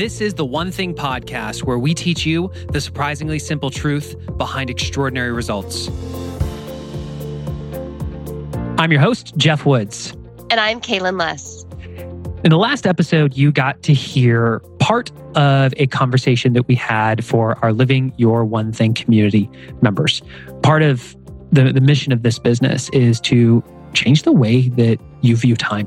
This 0.00 0.22
is 0.22 0.32
the 0.32 0.46
One 0.46 0.72
Thing 0.72 0.94
podcast 0.94 1.64
where 1.64 1.78
we 1.78 1.92
teach 1.92 2.24
you 2.24 2.50
the 2.72 2.80
surprisingly 2.80 3.38
simple 3.38 3.68
truth 3.68 4.16
behind 4.38 4.70
extraordinary 4.70 5.30
results. 5.30 5.88
I'm 8.78 8.90
your 8.90 9.02
host, 9.02 9.36
Geoff 9.36 9.66
Woods. 9.66 10.16
And 10.48 10.58
I'm 10.58 10.80
Kaylin 10.80 11.20
Less. 11.20 11.66
In 12.44 12.48
the 12.48 12.56
last 12.56 12.86
episode, 12.86 13.36
you 13.36 13.52
got 13.52 13.82
to 13.82 13.92
hear 13.92 14.60
part 14.78 15.12
of 15.36 15.74
a 15.76 15.86
conversation 15.88 16.54
that 16.54 16.66
we 16.66 16.76
had 16.76 17.22
for 17.22 17.62
our 17.62 17.74
Living 17.74 18.14
Your 18.16 18.42
One 18.46 18.72
Thing 18.72 18.94
community 18.94 19.50
members. 19.82 20.22
Part 20.62 20.80
of 20.80 21.14
the, 21.52 21.74
the 21.74 21.82
mission 21.82 22.10
of 22.10 22.22
this 22.22 22.38
business 22.38 22.88
is 22.94 23.20
to 23.20 23.62
change 23.92 24.22
the 24.22 24.32
way 24.32 24.70
that 24.70 24.98
you 25.20 25.36
view 25.36 25.56
time 25.56 25.86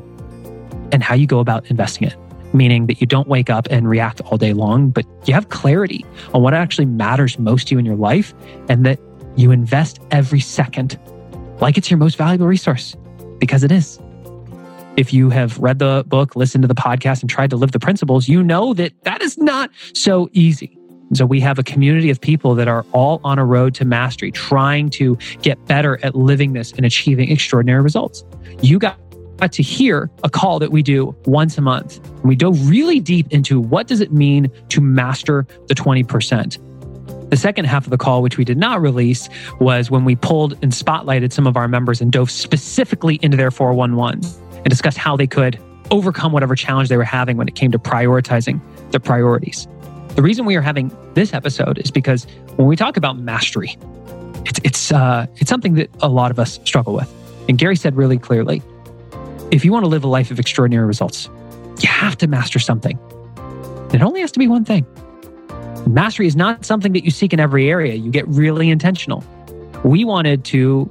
and 0.91 1.02
how 1.02 1.16
you 1.16 1.25
go 1.25 1.39
about 1.39 1.66
investing 1.71 2.07
it 2.07 2.16
meaning 2.54 2.88
that 2.88 3.01
you 3.01 3.07
don't 3.07 3.27
wake 3.27 3.49
up 3.49 3.67
and 3.70 3.89
react 3.89 4.21
all 4.21 4.38
day 4.38 4.53
long, 4.53 4.89
but 4.89 5.05
you 5.25 5.34
have 5.34 5.49
clarity 5.49 6.05
on 6.34 6.41
what 6.41 6.53
actually 6.53 6.85
matters 6.85 7.38
most 7.39 7.67
to 7.67 7.76
you 7.76 7.79
in 7.79 7.85
your 7.85 7.95
life 7.95 8.34
and 8.70 8.85
that 8.85 8.99
you 9.35 9.52
invest 9.52 9.99
every 10.12 10.39
second 10.39 10.99
like 11.59 11.77
it's 11.77 11.89
your 11.89 11.98
most 11.98 12.17
valuable 12.17 12.48
resource 12.48 12.95
because 13.39 13.63
it 13.63 13.71
is. 13.71 13.99
If 14.98 15.13
you 15.13 15.29
have 15.29 15.57
read 15.59 15.79
the 15.79 16.03
book, 16.07 16.35
listened 16.35 16.62
to 16.63 16.67
the 16.67 16.76
podcast, 16.76 17.21
and 17.21 17.29
tried 17.29 17.49
to 17.49 17.55
live 17.55 17.71
the 17.71 17.79
principles, 17.79 18.27
you 18.27 18.43
know 18.43 18.73
that 18.76 18.93
that 19.04 19.21
is 19.21 19.38
not 19.38 19.71
so 19.93 20.29
easy. 20.34 20.77
So, 21.13 21.26
we 21.26 21.40
have 21.41 21.59
a 21.59 21.63
community 21.63 22.09
of 22.09 22.20
people 22.20 22.55
that 22.55 22.67
are 22.67 22.85
all 22.91 23.21
on 23.23 23.38
a 23.38 23.45
road 23.45 23.76
to 23.76 23.85
mastery, 23.85 24.31
trying 24.31 24.90
to 24.91 25.15
get 25.41 25.63
better 25.65 26.04
at 26.04 26.15
living 26.15 26.54
this 26.54 26.71
and 26.71 26.85
achieving 26.85 27.29
extraordinary 27.29 27.81
results. 27.81 28.23
You 28.62 28.79
got 28.79 28.98
to 29.39 29.63
hear 29.63 30.09
a 30.23 30.29
call 30.29 30.59
that 30.59 30.71
we 30.71 30.81
do 30.81 31.15
once 31.25 31.57
a 31.57 31.61
month. 31.61 31.99
We 32.23 32.35
dove 32.35 32.69
really 32.69 32.99
deep 32.99 33.31
into 33.31 33.59
what 33.59 33.87
does 33.87 34.01
it 34.01 34.11
mean 34.11 34.49
to 34.69 34.81
master 34.81 35.45
the 35.67 35.75
20%. 35.75 37.29
The 37.29 37.37
second 37.37 37.65
half 37.65 37.85
of 37.85 37.90
the 37.90 37.98
call, 37.98 38.21
which 38.21 38.37
we 38.37 38.45
did 38.45 38.57
not 38.57 38.81
release, 38.81 39.27
was 39.59 39.90
when 39.90 40.05
we 40.05 40.15
pulled 40.15 40.53
and 40.62 40.71
spotlighted 40.71 41.34
some 41.34 41.48
of 41.48 41.57
our 41.57 41.67
members 41.67 41.99
and 41.99 42.12
dove 42.12 42.29
specifically 42.29 43.20
into 43.21 43.35
their 43.35 43.49
411s 43.49 44.37
and 44.57 44.65
discussed 44.65 44.98
how 44.98 45.17
they 45.17 45.27
could 45.27 45.59
overcome 45.91 46.31
whatever 46.31 46.55
challenge 46.55 46.90
they 46.90 46.97
were 46.97 47.03
having 47.03 47.37
when 47.37 47.47
it 47.47 47.55
came 47.55 47.71
to 47.71 47.79
prioritizing 47.79 48.62
their 48.91 48.99
priorities. 48.99 49.68
The 50.15 50.21
reason 50.21 50.45
we 50.45 50.55
are 50.55 50.62
having 50.62 50.95
this 51.15 51.34
episode 51.34 51.79
is 51.79 51.90
because 51.90 52.25
when 52.55 52.68
we 52.68 52.75
talk 52.75 52.97
about 52.97 53.18
mastery, 53.18 53.77
it's 54.45 54.59
it's 54.63 54.91
uh, 54.91 55.25
it's 55.37 55.49
something 55.49 55.73
that 55.75 55.90
a 56.01 56.09
lot 56.09 56.29
of 56.29 56.40
us 56.40 56.59
struggle 56.65 56.93
with. 56.93 57.12
And 57.49 57.57
Gary 57.57 57.75
said 57.75 57.95
really 57.95 58.18
clearly, 58.18 58.62
if 59.54 59.63
you 59.63 59.71
want 59.71 59.84
to 59.84 59.87
live 59.87 60.04
a 60.04 60.07
life 60.07 60.32
of 60.32 60.40
extraordinary 60.40 60.87
results, 60.87 61.29
you 61.79 61.87
have 61.87 62.18
to 62.18 62.27
master 62.27 62.57
something. 62.57 62.98
It 63.93 64.01
only 64.01 64.22
has 64.22 64.31
to 64.31 64.40
be 64.40 64.47
one 64.47 64.66
thing. 64.66 64.84
Mastery 65.88 66.25
is 66.25 66.35
not 66.35 66.66
something 66.66 66.91
that 66.94 67.03
you 67.03 67.12
seek 67.12 67.34
in 67.34 67.40
every 67.40 67.69
area. 67.69 67.94
You 67.94 68.09
get 68.09 68.28
really 68.28 68.72
intentional. 68.72 69.24
We 69.84 70.06
wanted 70.06 70.44
to 70.46 70.90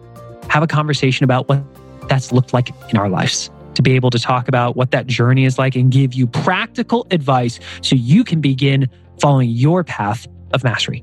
have 0.48 0.62
a 0.62 0.68
conversation 0.68 1.24
about 1.24 1.48
what 1.48 1.60
that's 2.08 2.30
looked 2.30 2.52
like 2.52 2.70
in 2.90 2.98
our 2.98 3.08
lives, 3.08 3.50
to 3.74 3.82
be 3.82 3.92
able 3.92 4.10
to 4.10 4.18
talk 4.20 4.46
about 4.46 4.76
what 4.76 4.92
that 4.92 5.08
journey 5.08 5.44
is 5.44 5.58
like 5.58 5.74
and 5.74 5.90
give 5.90 6.14
you 6.14 6.28
practical 6.28 7.08
advice 7.10 7.58
so 7.80 7.96
you 7.96 8.22
can 8.22 8.40
begin 8.40 8.88
following 9.20 9.50
your 9.50 9.82
path 9.82 10.28
of 10.52 10.62
mastery. 10.62 11.02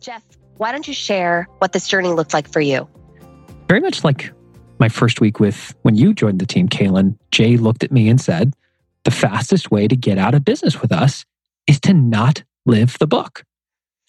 Geoff, 0.00 0.22
why 0.56 0.72
don't 0.72 0.88
you 0.88 0.94
share 0.94 1.46
what 1.58 1.72
this 1.72 1.86
journey 1.86 2.08
looked 2.08 2.32
like 2.32 2.50
for 2.50 2.60
you? 2.60 2.88
Very 3.68 3.80
much 3.80 4.02
like 4.02 4.32
my 4.78 4.88
first 4.88 5.20
week 5.20 5.38
with 5.38 5.74
when 5.82 5.94
you 5.94 6.14
joined 6.14 6.38
the 6.38 6.46
team, 6.46 6.68
Kaylin, 6.68 7.18
Jay 7.30 7.56
looked 7.56 7.84
at 7.84 7.92
me 7.92 8.08
and 8.08 8.20
said, 8.20 8.54
the 9.04 9.10
fastest 9.10 9.70
way 9.70 9.86
to 9.88 9.96
get 9.96 10.18
out 10.18 10.34
of 10.34 10.44
business 10.44 10.80
with 10.80 10.92
us 10.92 11.24
is 11.66 11.80
to 11.80 11.92
not 11.92 12.42
live 12.66 12.98
the 12.98 13.06
book. 13.06 13.44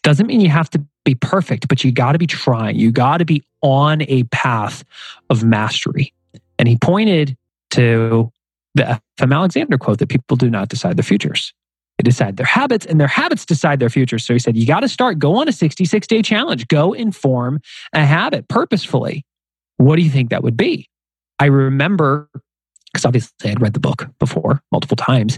Doesn't 0.04 0.28
mean 0.28 0.42
you 0.42 0.50
have 0.50 0.70
to 0.72 0.84
be 1.04 1.16
perfect, 1.16 1.68
but 1.68 1.84
you 1.84 1.92
got 1.92 2.14
to 2.14 2.18
be 2.18 2.28
trying. 2.28 2.78
You 2.78 2.92
got 2.92 3.18
to 3.18 3.26
be 3.26 3.44
on 3.62 4.02
a 4.04 4.24
path 4.26 4.84
of 5.30 5.44
mastery. 5.44 6.14
And 6.58 6.68
he 6.68 6.78
pointed 6.78 7.38
to 7.72 8.32
the 8.76 8.90
F.M. 8.92 9.34
Alexander 9.34 9.78
quote 9.78 10.00
that 10.00 10.08
people 10.08 10.38
do 10.38 10.50
not 10.50 10.70
decide 10.70 10.98
their 10.98 11.04
futures. 11.04 11.54
They 12.02 12.10
decide 12.10 12.38
their 12.38 12.48
habits 12.48 12.84
and 12.88 13.00
their 13.00 13.08
habits 13.08 13.46
decide 13.46 13.80
their 13.80 13.90
future. 13.90 14.18
So 14.18 14.34
he 14.34 14.40
said, 14.40 14.58
you 14.58 14.66
got 14.66 14.80
to 14.80 14.90
start, 14.90 15.20
go 15.20 15.36
on 15.36 15.48
a 15.48 15.52
66 15.52 16.08
day 16.08 16.24
challenge, 16.24 16.68
go 16.68 16.94
inform 16.94 17.62
a 17.94 18.04
habit 18.04 18.48
purposefully. 18.48 19.24
What 19.78 19.98
do 19.98 20.02
you 20.02 20.10
think 20.10 20.32
that 20.32 20.42
would 20.42 20.58
be? 20.58 20.90
I 21.38 21.46
remember, 21.46 22.28
because 22.92 23.06
obviously 23.06 23.32
I 23.46 23.50
had 23.50 23.62
read 23.62 23.74
the 23.74 23.80
book 23.80 24.08
before 24.20 24.64
multiple 24.72 24.98
times. 24.98 25.38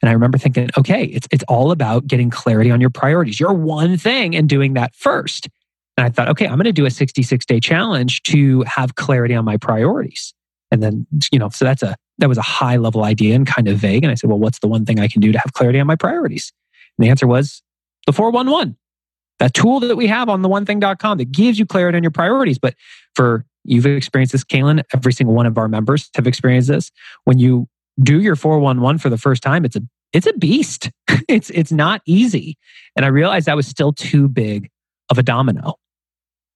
And 0.00 0.08
I 0.08 0.12
remember 0.12 0.38
thinking, 0.38 0.70
okay, 0.78 1.02
it's, 1.02 1.26
it's 1.32 1.44
all 1.48 1.72
about 1.72 2.06
getting 2.06 2.30
clarity 2.30 2.70
on 2.70 2.80
your 2.80 2.90
priorities, 2.90 3.40
your 3.40 3.52
one 3.52 3.96
thing, 3.96 4.36
and 4.36 4.48
doing 4.48 4.74
that 4.74 4.94
first. 4.94 5.48
And 5.96 6.06
I 6.06 6.10
thought, 6.10 6.28
okay, 6.28 6.46
I'm 6.46 6.54
going 6.54 6.64
to 6.64 6.72
do 6.72 6.86
a 6.86 6.92
66 6.92 7.44
day 7.44 7.58
challenge 7.58 8.22
to 8.24 8.62
have 8.68 8.94
clarity 8.94 9.34
on 9.34 9.44
my 9.44 9.56
priorities. 9.56 10.32
And 10.70 10.80
then, 10.80 11.08
you 11.32 11.40
know, 11.40 11.48
so 11.48 11.64
that's 11.64 11.82
a 11.82 11.96
that 12.18 12.28
was 12.28 12.38
a 12.38 12.42
high 12.42 12.76
level 12.76 13.04
idea 13.04 13.34
and 13.34 13.46
kind 13.46 13.68
of 13.68 13.78
vague. 13.78 14.04
And 14.04 14.10
I 14.10 14.14
said, 14.14 14.30
well, 14.30 14.38
what's 14.38 14.60
the 14.60 14.68
one 14.68 14.84
thing 14.84 15.00
I 15.00 15.08
can 15.08 15.20
do 15.20 15.32
to 15.32 15.38
have 15.38 15.52
clarity 15.52 15.80
on 15.80 15.86
my 15.86 15.96
priorities? 15.96 16.52
And 16.96 17.04
the 17.04 17.10
answer 17.10 17.26
was 17.26 17.62
the 18.06 18.12
411, 18.12 18.76
that 19.40 19.54
tool 19.54 19.80
that 19.80 19.96
we 19.96 20.06
have 20.06 20.28
on 20.28 20.42
the 20.42 20.48
one 20.48 20.64
thing.com 20.64 21.18
that 21.18 21.32
gives 21.32 21.58
you 21.58 21.66
clarity 21.66 21.96
on 21.96 22.02
your 22.02 22.12
priorities. 22.12 22.58
But 22.58 22.74
for 23.14 23.44
you've 23.64 23.86
experienced 23.86 24.32
this, 24.32 24.44
Kaylin, 24.44 24.82
every 24.94 25.12
single 25.12 25.34
one 25.34 25.46
of 25.46 25.58
our 25.58 25.68
members 25.68 26.10
have 26.14 26.26
experienced 26.26 26.68
this. 26.68 26.90
When 27.24 27.38
you 27.38 27.68
do 28.00 28.20
your 28.20 28.36
411 28.36 28.98
for 28.98 29.08
the 29.08 29.18
first 29.18 29.42
time, 29.42 29.64
it's 29.64 29.76
a 29.76 29.82
it's 30.12 30.26
a 30.26 30.32
beast. 30.34 30.90
it's 31.28 31.50
it's 31.50 31.72
not 31.72 32.02
easy. 32.06 32.56
And 32.96 33.04
I 33.04 33.08
realized 33.08 33.46
that 33.46 33.56
was 33.56 33.66
still 33.66 33.92
too 33.92 34.28
big 34.28 34.70
of 35.10 35.18
a 35.18 35.22
domino. 35.22 35.74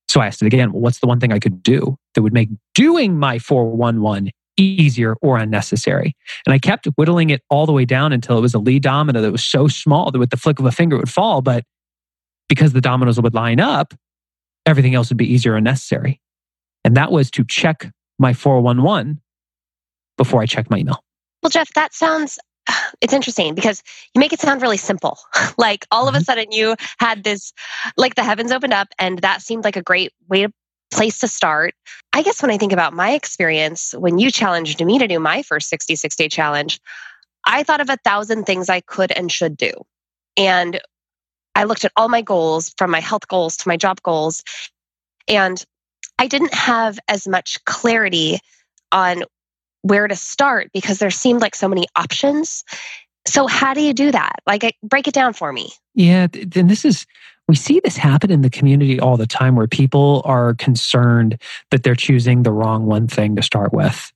So 0.08 0.20
I 0.20 0.26
asked 0.26 0.40
it 0.40 0.46
again, 0.46 0.72
well, 0.72 0.80
what's 0.80 1.00
the 1.00 1.06
one 1.06 1.20
thing 1.20 1.32
I 1.32 1.38
could 1.38 1.62
do 1.62 1.98
that 2.14 2.22
would 2.22 2.32
make 2.32 2.48
doing 2.74 3.18
my 3.18 3.38
411 3.38 4.30
easier 4.58 5.16
or 5.22 5.38
unnecessary. 5.38 6.16
And 6.46 6.52
I 6.52 6.58
kept 6.58 6.86
whittling 6.96 7.30
it 7.30 7.42
all 7.48 7.66
the 7.66 7.72
way 7.72 7.84
down 7.84 8.12
until 8.12 8.36
it 8.38 8.40
was 8.40 8.54
a 8.54 8.58
lead 8.58 8.82
domino 8.82 9.20
that 9.20 9.32
was 9.32 9.44
so 9.44 9.68
small 9.68 10.10
that 10.10 10.18
with 10.18 10.30
the 10.30 10.36
flick 10.36 10.58
of 10.58 10.66
a 10.66 10.72
finger 10.72 10.96
it 10.96 11.00
would 11.00 11.10
fall. 11.10 11.42
But 11.42 11.64
because 12.48 12.72
the 12.72 12.80
dominoes 12.80 13.20
would 13.20 13.34
line 13.34 13.60
up, 13.60 13.94
everything 14.66 14.94
else 14.94 15.08
would 15.10 15.18
be 15.18 15.32
easier 15.32 15.54
and 15.54 15.64
necessary. 15.64 16.20
And 16.84 16.96
that 16.96 17.12
was 17.12 17.30
to 17.32 17.44
check 17.44 17.90
my 18.18 18.32
411 18.32 19.20
before 20.16 20.42
I 20.42 20.46
checked 20.46 20.70
my 20.70 20.78
email. 20.78 21.02
Well, 21.42 21.50
Geoff, 21.50 21.72
that 21.74 21.94
sounds 21.94 22.38
it's 23.00 23.12
interesting 23.12 23.54
because 23.54 23.82
you 24.14 24.20
make 24.20 24.32
it 24.32 24.40
sound 24.40 24.62
really 24.62 24.76
simple. 24.76 25.18
like 25.58 25.86
all 25.90 26.08
of 26.08 26.14
a 26.14 26.18
mm-hmm. 26.18 26.24
sudden 26.24 26.46
you 26.50 26.74
had 26.98 27.24
this, 27.24 27.52
like 27.96 28.14
the 28.14 28.24
heavens 28.24 28.52
opened 28.52 28.72
up, 28.72 28.88
and 28.98 29.18
that 29.20 29.42
seemed 29.42 29.64
like 29.64 29.76
a 29.76 29.82
great 29.82 30.12
way 30.28 30.42
to 30.42 30.52
place 30.90 31.20
to 31.20 31.28
start. 31.28 31.74
I 32.12 32.22
guess 32.22 32.42
when 32.42 32.50
I 32.50 32.58
think 32.58 32.72
about 32.72 32.92
my 32.92 33.12
experience, 33.12 33.94
when 33.98 34.18
you 34.18 34.30
challenged 34.30 34.84
me 34.84 34.98
to 34.98 35.06
do 35.08 35.18
my 35.18 35.42
first 35.42 35.68
66 35.68 36.16
day 36.16 36.28
challenge, 36.28 36.80
I 37.44 37.62
thought 37.62 37.80
of 37.80 37.90
a 37.90 37.98
thousand 38.04 38.44
things 38.44 38.68
I 38.68 38.80
could 38.80 39.12
and 39.12 39.30
should 39.30 39.56
do. 39.56 39.72
And 40.36 40.80
I 41.54 41.64
looked 41.64 41.84
at 41.84 41.92
all 41.96 42.08
my 42.08 42.22
goals 42.22 42.72
from 42.78 42.90
my 42.90 43.00
health 43.00 43.26
goals 43.28 43.56
to 43.58 43.68
my 43.68 43.76
job 43.76 44.00
goals. 44.02 44.44
And 45.26 45.62
I 46.18 46.26
didn't 46.26 46.54
have 46.54 46.98
as 47.08 47.26
much 47.26 47.64
clarity 47.64 48.38
on 48.92 49.24
where 49.82 50.08
to 50.08 50.16
start 50.16 50.70
because 50.72 50.98
there 50.98 51.10
seemed 51.10 51.40
like 51.40 51.54
so 51.54 51.68
many 51.68 51.86
options. 51.96 52.64
So, 53.26 53.46
how 53.46 53.74
do 53.74 53.80
you 53.80 53.92
do 53.92 54.10
that? 54.10 54.36
Like, 54.46 54.76
break 54.82 55.06
it 55.08 55.14
down 55.14 55.32
for 55.32 55.52
me. 55.52 55.72
Yeah. 55.94 56.28
Then 56.30 56.68
this 56.68 56.84
is, 56.84 57.06
we 57.48 57.56
see 57.56 57.80
this 57.82 57.96
happen 57.96 58.30
in 58.30 58.42
the 58.42 58.50
community 58.50 59.00
all 59.00 59.16
the 59.16 59.26
time 59.26 59.56
where 59.56 59.66
people 59.66 60.22
are 60.26 60.54
concerned 60.54 61.40
that 61.70 61.82
they're 61.82 61.94
choosing 61.94 62.42
the 62.42 62.52
wrong 62.52 62.84
one 62.84 63.08
thing 63.08 63.34
to 63.36 63.42
start 63.42 63.72
with. 63.72 64.12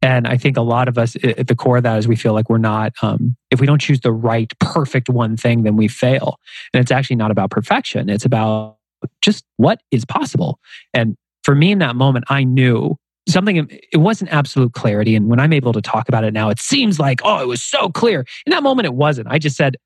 And 0.00 0.26
I 0.26 0.36
think 0.36 0.56
a 0.56 0.62
lot 0.62 0.88
of 0.88 0.98
us 0.98 1.14
at 1.22 1.46
the 1.46 1.54
core 1.54 1.76
of 1.76 1.84
that 1.84 1.98
is 1.98 2.08
we 2.08 2.16
feel 2.16 2.32
like 2.32 2.50
we're 2.50 2.58
not, 2.58 2.92
um, 3.02 3.36
if 3.50 3.60
we 3.60 3.66
don't 3.66 3.80
choose 3.80 4.00
the 4.00 4.10
right, 4.10 4.50
perfect 4.58 5.08
one 5.08 5.36
thing, 5.36 5.62
then 5.62 5.76
we 5.76 5.86
fail. 5.86 6.40
And 6.74 6.80
it's 6.80 6.90
actually 6.90 7.16
not 7.16 7.30
about 7.30 7.50
perfection. 7.50 8.08
It's 8.08 8.24
about 8.24 8.78
just 9.20 9.44
what 9.58 9.80
is 9.92 10.04
possible. 10.04 10.58
And 10.92 11.16
for 11.44 11.54
me 11.54 11.70
in 11.70 11.78
that 11.78 11.94
moment, 11.94 12.24
I 12.28 12.42
knew 12.42 12.96
something, 13.28 13.68
it 13.92 13.98
wasn't 13.98 14.32
absolute 14.32 14.72
clarity. 14.72 15.14
And 15.14 15.28
when 15.28 15.38
I'm 15.38 15.52
able 15.52 15.72
to 15.72 15.82
talk 15.82 16.08
about 16.08 16.24
it 16.24 16.32
now, 16.32 16.48
it 16.48 16.58
seems 16.58 16.98
like, 16.98 17.20
oh, 17.22 17.40
it 17.40 17.46
was 17.46 17.62
so 17.62 17.88
clear. 17.88 18.24
In 18.46 18.50
that 18.50 18.64
moment, 18.64 18.86
it 18.86 18.94
wasn't. 18.94 19.28
I 19.30 19.38
just 19.38 19.56
said, 19.56 19.76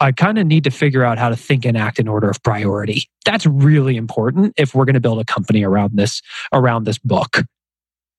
I 0.00 0.12
kind 0.12 0.38
of 0.38 0.46
need 0.46 0.64
to 0.64 0.70
figure 0.70 1.04
out 1.04 1.18
how 1.18 1.28
to 1.28 1.36
think 1.36 1.64
and 1.64 1.76
act 1.76 1.98
in 1.98 2.08
order 2.08 2.28
of 2.28 2.42
priority. 2.42 3.08
That's 3.24 3.46
really 3.46 3.96
important 3.96 4.54
if 4.56 4.74
we're 4.74 4.84
going 4.84 4.94
to 4.94 5.00
build 5.00 5.20
a 5.20 5.24
company 5.24 5.64
around 5.64 5.96
this 5.96 6.20
around 6.52 6.84
this 6.84 6.98
book. 6.98 7.42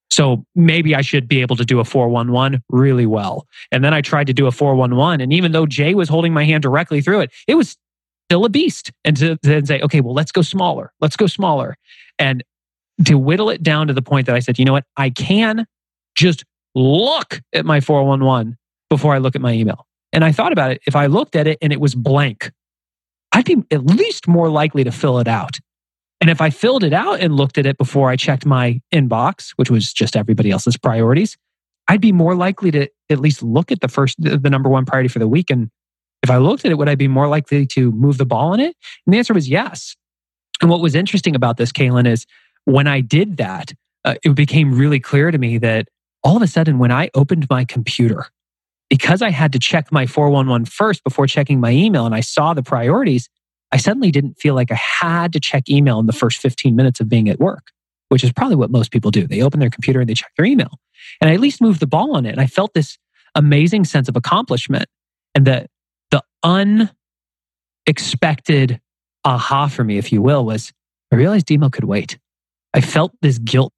So 0.10 0.46
maybe 0.56 0.96
I 0.96 1.02
should 1.02 1.28
be 1.28 1.42
able 1.42 1.58
to 1.58 1.66
do 1.66 1.80
a 1.80 1.84
411 1.84 2.64
really 2.70 3.06
well. 3.06 3.48
And 3.72 3.84
then 3.84 3.94
I 3.94 4.02
tried 4.02 4.28
to 4.28 4.34
do 4.34 4.48
a 4.48 4.52
411 4.52 5.20
and 5.20 5.34
even 5.34 5.52
though 5.52 5.66
Jay 5.66 5.94
was 5.94 6.08
holding 6.08 6.34
my 6.34 6.46
hand 6.46 6.64
directly 6.64 7.02
through 7.02 7.22
it, 7.22 7.32
it 7.48 7.56
was 7.56 7.76
still 8.30 8.46
a 8.46 8.50
beast. 8.50 8.92
And 9.04 9.18
to 9.18 9.38
then 9.44 9.66
say, 9.66 9.82
okay, 9.82 10.02
well, 10.02 10.14
let's 10.14 10.32
go 10.32 10.42
smaller. 10.42 10.94
Let's 11.02 11.18
go 11.18 11.28
smaller. 11.28 11.76
And 12.18 12.44
to 13.04 13.18
whittle 13.18 13.50
it 13.50 13.62
down 13.62 13.88
to 13.88 13.94
the 13.94 14.02
point 14.02 14.28
that 14.28 14.36
I 14.36 14.40
said, 14.40 14.58
you 14.58 14.64
know 14.64 14.74
what? 14.74 14.86
I 14.96 15.10
can 15.10 15.68
just 16.16 16.46
look 16.76 17.42
at 17.54 17.66
my 17.66 17.82
411 17.82 18.58
before 18.90 19.14
I 19.14 19.18
look 19.18 19.36
at 19.36 19.42
my 19.42 19.52
email. 19.52 19.86
And 20.16 20.24
I 20.24 20.32
thought 20.32 20.54
about 20.54 20.72
it. 20.72 20.82
If 20.88 20.96
I 20.96 21.08
looked 21.08 21.36
at 21.36 21.46
it 21.46 21.58
and 21.62 21.74
it 21.74 21.82
was 21.82 21.94
blank, 21.94 22.52
I'd 23.34 23.44
be 23.44 23.62
at 23.70 23.86
least 23.86 24.30
more 24.30 24.50
likely 24.50 24.86
to 24.86 24.92
fill 24.92 25.20
it 25.20 25.28
out. 25.28 25.60
And 26.22 26.30
if 26.30 26.40
I 26.40 26.50
filled 26.50 26.86
it 26.86 26.94
out 26.94 27.20
and 27.20 27.36
looked 27.36 27.58
at 27.58 27.66
it 27.66 27.78
before 27.78 28.10
I 28.10 28.16
checked 28.16 28.46
my 28.46 28.82
inbox, 28.94 29.52
which 29.58 29.70
was 29.70 29.92
just 29.92 30.16
everybody 30.16 30.52
else's 30.52 30.78
priorities, 30.78 31.36
I'd 31.90 32.00
be 32.00 32.14
more 32.14 32.34
likely 32.34 32.72
to 32.72 32.88
at 33.10 33.20
least 33.20 33.44
look 33.44 33.74
at 33.74 33.82
the 33.82 33.90
first, 33.90 34.16
the 34.18 34.50
number 34.50 34.70
one 34.70 34.86
priority 34.86 35.10
for 35.10 35.20
the 35.20 35.28
week. 35.28 35.52
And 35.52 35.70
if 36.24 36.32
I 36.32 36.38
looked 36.38 36.64
at 36.64 36.72
it, 36.72 36.78
would 36.78 36.90
I 36.90 36.96
be 36.96 37.10
more 37.10 37.28
likely 37.28 37.68
to 37.68 37.92
move 37.92 38.18
the 38.18 38.26
ball 38.26 38.54
in 38.54 38.62
it? 38.62 38.76
And 39.06 39.14
the 39.14 39.18
answer 39.18 39.34
was 39.34 39.50
yes. 39.50 39.98
And 40.62 40.70
what 40.70 40.80
was 40.80 40.96
interesting 40.96 41.36
about 41.36 41.58
this, 41.58 41.74
Kaylin, 41.74 42.08
is 42.08 42.26
when 42.64 42.88
I 42.88 43.02
did 43.02 43.36
that, 43.38 43.74
uh, 44.06 44.16
it 44.24 44.34
became 44.34 44.78
really 44.78 45.02
clear 45.02 45.30
to 45.30 45.38
me 45.38 45.58
that 45.58 45.90
all 46.24 46.38
of 46.38 46.42
a 46.42 46.48
sudden, 46.48 46.80
when 46.80 46.92
I 46.92 47.10
opened 47.14 47.48
my 47.50 47.66
computer, 47.66 48.28
because 48.96 49.22
I 49.22 49.30
had 49.30 49.52
to 49.52 49.60
check 49.60 49.92
my 49.92 50.06
411 50.06 50.68
first 50.68 51.04
before 51.04 51.28
checking 51.28 51.60
my 51.60 51.72
email 51.72 52.06
and 52.06 52.16
I 52.16 52.22
saw 52.22 52.54
the 52.54 52.64
priorities, 52.64 53.28
I 53.74 53.78
suddenly 53.78 54.10
didn't 54.10 54.36
feel 54.36 54.56
like 54.56 54.72
I 54.72 54.76
had 54.76 55.34
to 55.34 55.40
check 55.42 55.70
email 55.70 56.00
in 56.00 56.06
the 56.06 56.14
first 56.14 56.38
15 56.38 56.78
minutes 56.78 57.02
of 57.02 57.10
being 57.10 57.28
at 57.28 57.38
work, 57.38 57.72
which 58.08 58.24
is 58.24 58.32
probably 58.32 58.56
what 58.56 58.72
most 58.72 58.92
people 58.92 59.12
do. 59.12 59.28
They 59.28 59.42
open 59.42 59.60
their 59.60 59.70
computer 59.70 60.00
and 60.00 60.08
they 60.08 60.14
check 60.14 60.32
their 60.38 60.46
email. 60.46 60.80
And 61.20 61.30
I 61.30 61.34
at 61.34 61.42
least 61.42 61.60
moved 61.60 61.82
the 61.82 61.88
ball 61.88 62.16
on 62.16 62.26
it. 62.26 62.30
And 62.30 62.40
I 62.40 62.48
felt 62.48 62.74
this 62.74 62.98
amazing 63.36 63.84
sense 63.84 64.08
of 64.08 64.16
accomplishment. 64.16 64.88
And 65.34 65.46
the, 65.46 65.68
the 66.12 66.24
unexpected 67.86 68.80
aha 69.26 69.68
for 69.68 69.84
me, 69.84 69.98
if 69.98 70.14
you 70.14 70.22
will, 70.22 70.46
was 70.46 70.72
I 71.12 71.18
realized 71.18 71.52
email 71.52 71.70
could 71.70 71.84
wait. 71.84 72.18
I 72.74 72.80
felt 72.80 73.12
this 73.22 73.40
guilt 73.40 73.74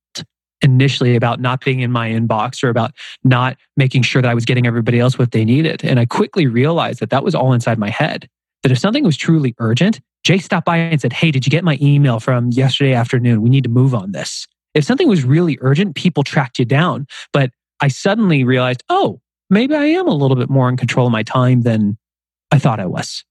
initially 0.61 1.15
about 1.15 1.39
not 1.39 1.63
being 1.63 1.81
in 1.81 1.91
my 1.91 2.09
inbox 2.09 2.63
or 2.63 2.69
about 2.69 2.91
not 3.23 3.57
making 3.75 4.01
sure 4.01 4.21
that 4.21 4.29
I 4.29 4.33
was 4.33 4.45
getting 4.45 4.65
everybody 4.65 4.99
else 4.99 5.17
what 5.17 5.31
they 5.31 5.45
needed. 5.45 5.83
And 5.83 5.99
I 5.99 6.05
quickly 6.05 6.47
realized 6.47 6.99
that 6.99 7.09
that 7.11 7.23
was 7.23 7.35
all 7.35 7.53
inside 7.53 7.77
my 7.77 7.89
head. 7.89 8.27
That 8.63 8.71
if 8.71 8.79
something 8.79 9.03
was 9.03 9.17
truly 9.17 9.53
urgent, 9.59 10.01
Jay 10.23 10.39
stopped 10.39 10.65
by 10.65 10.77
and 10.77 10.99
said, 10.99 11.13
Hey, 11.13 11.31
did 11.31 11.45
you 11.45 11.49
get 11.49 11.63
my 11.63 11.77
email 11.81 12.19
from 12.19 12.49
yesterday 12.49 12.93
afternoon? 12.93 13.41
We 13.41 13.49
need 13.49 13.63
to 13.63 13.69
move 13.69 13.93
on 13.93 14.11
this. 14.11 14.47
If 14.73 14.83
something 14.83 15.07
was 15.07 15.23
really 15.23 15.57
urgent, 15.61 15.95
people 15.95 16.23
tracked 16.23 16.59
you 16.59 16.65
down. 16.65 17.07
But 17.33 17.51
I 17.79 17.87
suddenly 17.87 18.43
realized, 18.43 18.83
oh, 18.89 19.21
maybe 19.49 19.75
I 19.75 19.85
am 19.85 20.07
a 20.07 20.13
little 20.13 20.35
bit 20.35 20.49
more 20.49 20.69
in 20.69 20.77
control 20.77 21.05
of 21.05 21.11
my 21.11 21.23
time 21.23 21.61
than 21.61 21.97
I 22.51 22.59
thought 22.59 22.79
I 22.79 22.85
was. 22.85 23.23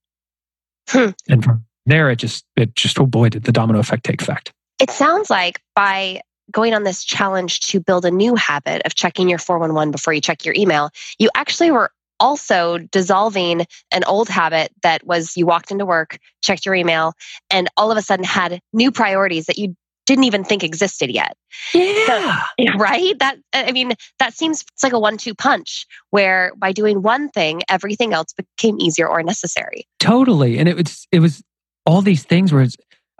Hmm. 0.88 1.10
And 1.28 1.44
from 1.44 1.64
there, 1.84 2.10
it 2.10 2.16
just, 2.16 2.44
it 2.56 2.74
just, 2.74 2.98
oh 3.00 3.06
boy, 3.06 3.28
did 3.28 3.44
the 3.44 3.52
domino 3.52 3.78
effect 3.78 4.04
take 4.04 4.22
effect. 4.22 4.52
It 4.80 4.90
sounds 4.90 5.30
like 5.30 5.60
by 5.74 6.20
going 6.50 6.74
on 6.74 6.84
this 6.84 7.04
challenge 7.04 7.60
to 7.60 7.80
build 7.80 8.04
a 8.04 8.10
new 8.10 8.34
habit 8.34 8.82
of 8.84 8.94
checking 8.94 9.28
your 9.28 9.38
411 9.38 9.90
before 9.90 10.12
you 10.12 10.20
check 10.20 10.44
your 10.44 10.54
email, 10.56 10.90
you 11.18 11.28
actually 11.34 11.70
were 11.70 11.90
also 12.18 12.78
dissolving 12.78 13.66
an 13.90 14.04
old 14.04 14.28
habit 14.28 14.72
that 14.82 15.06
was 15.06 15.36
you 15.36 15.46
walked 15.46 15.70
into 15.70 15.84
work, 15.84 16.18
checked 16.42 16.64
your 16.64 16.74
email, 16.74 17.12
and 17.50 17.68
all 17.76 17.90
of 17.90 17.98
a 17.98 18.02
sudden 18.02 18.24
had 18.24 18.60
new 18.72 18.90
priorities 18.90 19.46
that 19.46 19.58
you 19.58 19.76
didn't 20.06 20.24
even 20.24 20.44
think 20.44 20.62
existed 20.62 21.10
yet. 21.10 21.36
Yeah. 21.74 22.42
So, 22.58 22.72
right? 22.78 23.18
That 23.18 23.38
I 23.52 23.72
mean, 23.72 23.92
that 24.18 24.34
seems 24.34 24.64
it's 24.72 24.82
like 24.82 24.92
a 24.92 24.98
one-two 24.98 25.34
punch 25.34 25.86
where 26.10 26.52
by 26.56 26.72
doing 26.72 27.02
one 27.02 27.28
thing, 27.28 27.62
everything 27.68 28.12
else 28.14 28.32
became 28.32 28.80
easier 28.80 29.08
or 29.08 29.22
necessary. 29.22 29.86
Totally. 29.98 30.58
And 30.58 30.68
it 30.68 30.76
was 30.76 31.06
it 31.10 31.18
was 31.18 31.42
all 31.84 32.02
these 32.02 32.22
things 32.22 32.52
where 32.52 32.66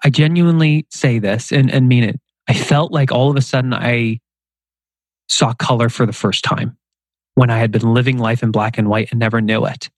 I 0.04 0.10
genuinely 0.10 0.86
say 0.90 1.18
this 1.18 1.52
and, 1.52 1.70
and 1.70 1.88
mean 1.88 2.04
it. 2.04 2.20
I 2.48 2.54
felt 2.54 2.92
like 2.92 3.12
all 3.12 3.30
of 3.30 3.36
a 3.36 3.42
sudden 3.42 3.74
I 3.74 4.20
saw 5.28 5.52
color 5.54 5.88
for 5.88 6.06
the 6.06 6.12
first 6.12 6.44
time 6.44 6.76
when 7.34 7.50
I 7.50 7.58
had 7.58 7.70
been 7.70 7.94
living 7.94 8.18
life 8.18 8.42
in 8.42 8.50
black 8.50 8.78
and 8.78 8.88
white 8.88 9.08
and 9.10 9.20
never 9.20 9.40
knew 9.40 9.66
it. 9.66 9.90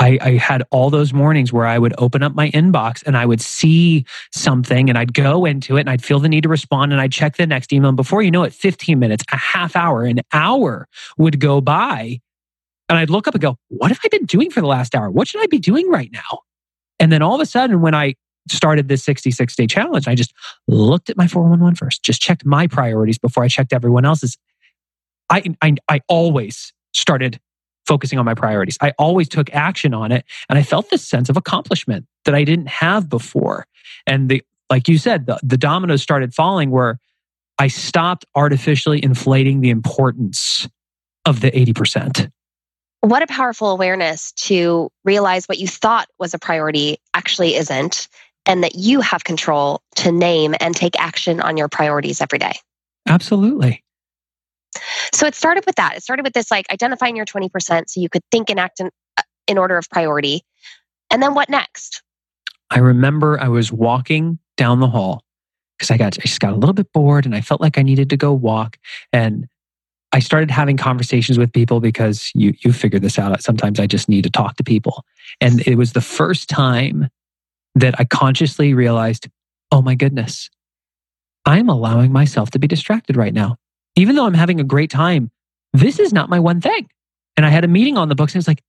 I, 0.00 0.18
I, 0.20 0.30
had 0.36 0.62
all 0.70 0.90
those 0.90 1.12
mornings 1.12 1.52
where 1.52 1.66
I 1.66 1.76
would 1.76 1.94
open 1.98 2.22
up 2.22 2.32
my 2.32 2.50
inbox 2.50 3.02
and 3.04 3.16
I 3.16 3.26
would 3.26 3.40
see 3.40 4.04
something 4.32 4.88
and 4.88 4.96
I'd 4.96 5.12
go 5.12 5.44
into 5.44 5.76
it 5.76 5.80
and 5.80 5.90
I'd 5.90 6.04
feel 6.04 6.20
the 6.20 6.28
need 6.28 6.44
to 6.44 6.48
respond 6.48 6.92
and 6.92 7.00
I'd 7.00 7.10
check 7.10 7.36
the 7.36 7.48
next 7.48 7.72
email. 7.72 7.88
And 7.88 7.96
before 7.96 8.22
you 8.22 8.30
know 8.30 8.44
it, 8.44 8.52
15 8.52 8.96
minutes, 8.96 9.24
a 9.32 9.36
half 9.36 9.74
hour, 9.74 10.04
an 10.04 10.20
hour 10.32 10.86
would 11.16 11.40
go 11.40 11.60
by. 11.60 12.20
And 12.88 12.96
I'd 12.96 13.10
look 13.10 13.26
up 13.26 13.34
and 13.34 13.42
go, 13.42 13.56
what 13.68 13.90
have 13.90 13.98
I 14.04 14.08
been 14.08 14.24
doing 14.24 14.50
for 14.50 14.60
the 14.60 14.68
last 14.68 14.94
hour? 14.94 15.10
What 15.10 15.26
should 15.26 15.42
I 15.42 15.46
be 15.46 15.58
doing 15.58 15.90
right 15.90 16.10
now? 16.12 16.40
And 17.00 17.10
then 17.10 17.20
all 17.20 17.34
of 17.34 17.40
a 17.40 17.46
sudden, 17.46 17.80
when 17.80 17.94
I 17.94 18.14
started 18.50 18.88
this 18.88 19.04
66 19.04 19.56
day 19.56 19.66
challenge. 19.66 20.08
I 20.08 20.14
just 20.14 20.32
looked 20.66 21.10
at 21.10 21.16
my 21.16 21.26
411 21.26 21.76
first, 21.76 22.02
just 22.02 22.20
checked 22.20 22.44
my 22.44 22.66
priorities 22.66 23.18
before 23.18 23.44
I 23.44 23.48
checked 23.48 23.72
everyone 23.72 24.04
else's. 24.04 24.36
I, 25.30 25.42
I, 25.62 25.74
I 25.88 26.00
always 26.08 26.72
started 26.92 27.40
focusing 27.86 28.18
on 28.18 28.24
my 28.24 28.34
priorities. 28.34 28.76
I 28.80 28.92
always 28.98 29.28
took 29.28 29.52
action 29.54 29.94
on 29.94 30.12
it. 30.12 30.24
And 30.48 30.58
I 30.58 30.62
felt 30.62 30.90
this 30.90 31.06
sense 31.06 31.28
of 31.28 31.36
accomplishment 31.36 32.06
that 32.24 32.34
I 32.34 32.44
didn't 32.44 32.68
have 32.68 33.08
before. 33.08 33.66
And 34.06 34.28
the, 34.28 34.42
like 34.70 34.88
you 34.88 34.98
said, 34.98 35.26
the, 35.26 35.38
the 35.42 35.56
dominoes 35.56 36.02
started 36.02 36.34
falling 36.34 36.70
where 36.70 36.98
I 37.58 37.68
stopped 37.68 38.26
artificially 38.34 39.02
inflating 39.02 39.60
the 39.60 39.70
importance 39.70 40.68
of 41.24 41.40
the 41.40 41.50
80% 41.50 42.30
what 43.00 43.22
a 43.22 43.26
powerful 43.26 43.70
awareness 43.70 44.32
to 44.32 44.90
realize 45.04 45.46
what 45.46 45.58
you 45.58 45.68
thought 45.68 46.08
was 46.18 46.34
a 46.34 46.38
priority 46.38 46.98
actually 47.14 47.54
isn't 47.54 48.08
and 48.48 48.64
that 48.64 48.74
you 48.74 49.00
have 49.00 49.22
control 49.22 49.82
to 49.96 50.10
name 50.10 50.54
and 50.58 50.74
take 50.74 50.98
action 50.98 51.40
on 51.40 51.56
your 51.56 51.68
priorities 51.68 52.20
every 52.20 52.38
day. 52.38 52.54
Absolutely. 53.06 53.84
So 55.12 55.26
it 55.26 55.34
started 55.34 55.64
with 55.66 55.76
that. 55.76 55.96
It 55.96 56.02
started 56.02 56.24
with 56.24 56.32
this 56.32 56.50
like 56.50 56.66
identifying 56.72 57.14
your 57.14 57.26
20% 57.26 57.84
so 57.88 58.00
you 58.00 58.08
could 58.08 58.22
think 58.32 58.50
and 58.50 58.58
act 58.58 58.80
in, 58.80 58.90
uh, 59.16 59.22
in 59.46 59.58
order 59.58 59.76
of 59.76 59.88
priority. 59.90 60.42
And 61.10 61.22
then 61.22 61.34
what 61.34 61.48
next? 61.48 62.02
I 62.70 62.78
remember 62.78 63.40
I 63.40 63.48
was 63.48 63.70
walking 63.70 64.38
down 64.56 64.80
the 64.80 64.88
hall 64.88 65.22
because 65.78 65.90
I 65.90 65.96
got 65.96 66.18
I 66.18 66.22
just 66.22 66.40
got 66.40 66.52
a 66.52 66.56
little 66.56 66.74
bit 66.74 66.92
bored 66.92 67.24
and 67.24 67.34
I 67.34 67.40
felt 67.40 67.60
like 67.60 67.78
I 67.78 67.82
needed 67.82 68.10
to 68.10 68.16
go 68.16 68.32
walk 68.32 68.78
and 69.12 69.46
I 70.12 70.20
started 70.20 70.50
having 70.50 70.76
conversations 70.76 71.38
with 71.38 71.52
people 71.52 71.80
because 71.80 72.30
you 72.34 72.54
you 72.60 72.72
figure 72.72 72.98
this 72.98 73.18
out. 73.18 73.42
Sometimes 73.42 73.78
I 73.78 73.86
just 73.86 74.08
need 74.08 74.24
to 74.24 74.30
talk 74.30 74.56
to 74.56 74.64
people. 74.64 75.04
And 75.40 75.66
it 75.66 75.76
was 75.76 75.92
the 75.92 76.00
first 76.00 76.48
time 76.48 77.08
that 77.74 77.94
I 77.98 78.04
consciously 78.04 78.74
realized, 78.74 79.28
oh 79.70 79.82
my 79.82 79.94
goodness, 79.94 80.50
I'm 81.44 81.68
allowing 81.68 82.12
myself 82.12 82.50
to 82.50 82.58
be 82.58 82.66
distracted 82.66 83.16
right 83.16 83.32
now. 83.34 83.56
Even 83.96 84.16
though 84.16 84.26
I'm 84.26 84.34
having 84.34 84.60
a 84.60 84.64
great 84.64 84.90
time, 84.90 85.30
this 85.72 85.98
is 85.98 86.12
not 86.12 86.28
my 86.28 86.40
one 86.40 86.60
thing. 86.60 86.88
And 87.36 87.46
I 87.46 87.50
had 87.50 87.64
a 87.64 87.68
meeting 87.68 87.96
on 87.96 88.08
the 88.08 88.14
books 88.14 88.34
and 88.34 88.40
it's 88.40 88.48
like, 88.48 88.62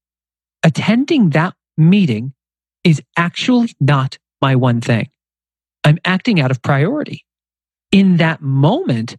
attending 0.64 1.32
that 1.32 1.56
meeting 1.78 2.34
is 2.84 3.02
actually 3.18 3.74
not 3.80 4.18
my 4.42 4.56
one 4.56 4.82
thing. 4.82 5.10
I'm 5.84 5.98
acting 6.06 6.40
out 6.40 6.52
of 6.52 6.62
priority. 6.62 7.26
In 7.92 8.18
that 8.18 8.42
moment 8.42 9.16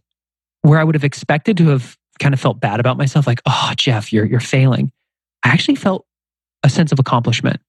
where 0.61 0.79
I 0.79 0.83
would 0.83 0.95
have 0.95 1.03
expected 1.03 1.57
to 1.57 1.69
have 1.69 1.97
kind 2.19 2.33
of 2.33 2.39
felt 2.39 2.61
bad 2.61 2.79
about 2.79 2.97
myself, 2.97 3.27
like, 3.27 3.41
oh, 3.45 3.73
Geoff, 3.75 4.13
you're, 4.13 4.25
you're 4.25 4.39
failing. 4.39 4.91
I 5.43 5.49
actually 5.49 5.75
felt 5.75 6.05
a 6.63 6.69
sense 6.69 6.91
of 6.91 6.99
accomplishment 6.99 7.59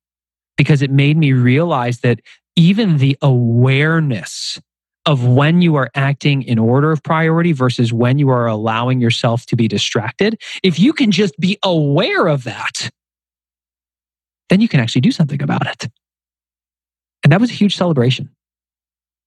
because 0.63 0.81
it 0.81 0.93
made 0.93 1.17
me 1.17 1.33
realize 1.33 2.03
that 2.03 2.21
even 2.55 2.99
the 2.99 3.19
awareness 3.21 4.61
of 5.07 5.27
when 5.27 5.61
you 5.61 5.75
are 5.75 5.91
acting 5.97 6.43
in 6.43 6.57
order 6.57 6.93
of 6.93 7.03
priority 7.03 7.51
versus 7.51 7.93
when 7.93 8.17
you 8.17 8.29
are 8.29 8.47
allowing 8.47 9.01
yourself 9.01 9.45
to 9.47 9.57
be 9.57 9.67
distracted, 9.67 10.41
if 10.63 10.79
you 10.79 10.93
can 10.93 11.11
just 11.11 11.37
be 11.41 11.59
aware 11.65 12.29
of 12.29 12.45
that, 12.45 12.91
then 14.51 14.61
you 14.61 14.69
can 14.69 14.79
actually 14.79 15.01
do 15.01 15.11
something 15.11 15.43
about 15.43 15.67
it. 15.67 15.91
And 17.25 17.33
that 17.33 17.41
was 17.41 17.51
a 17.51 17.55
huge 17.55 17.75
celebration. 17.75 18.31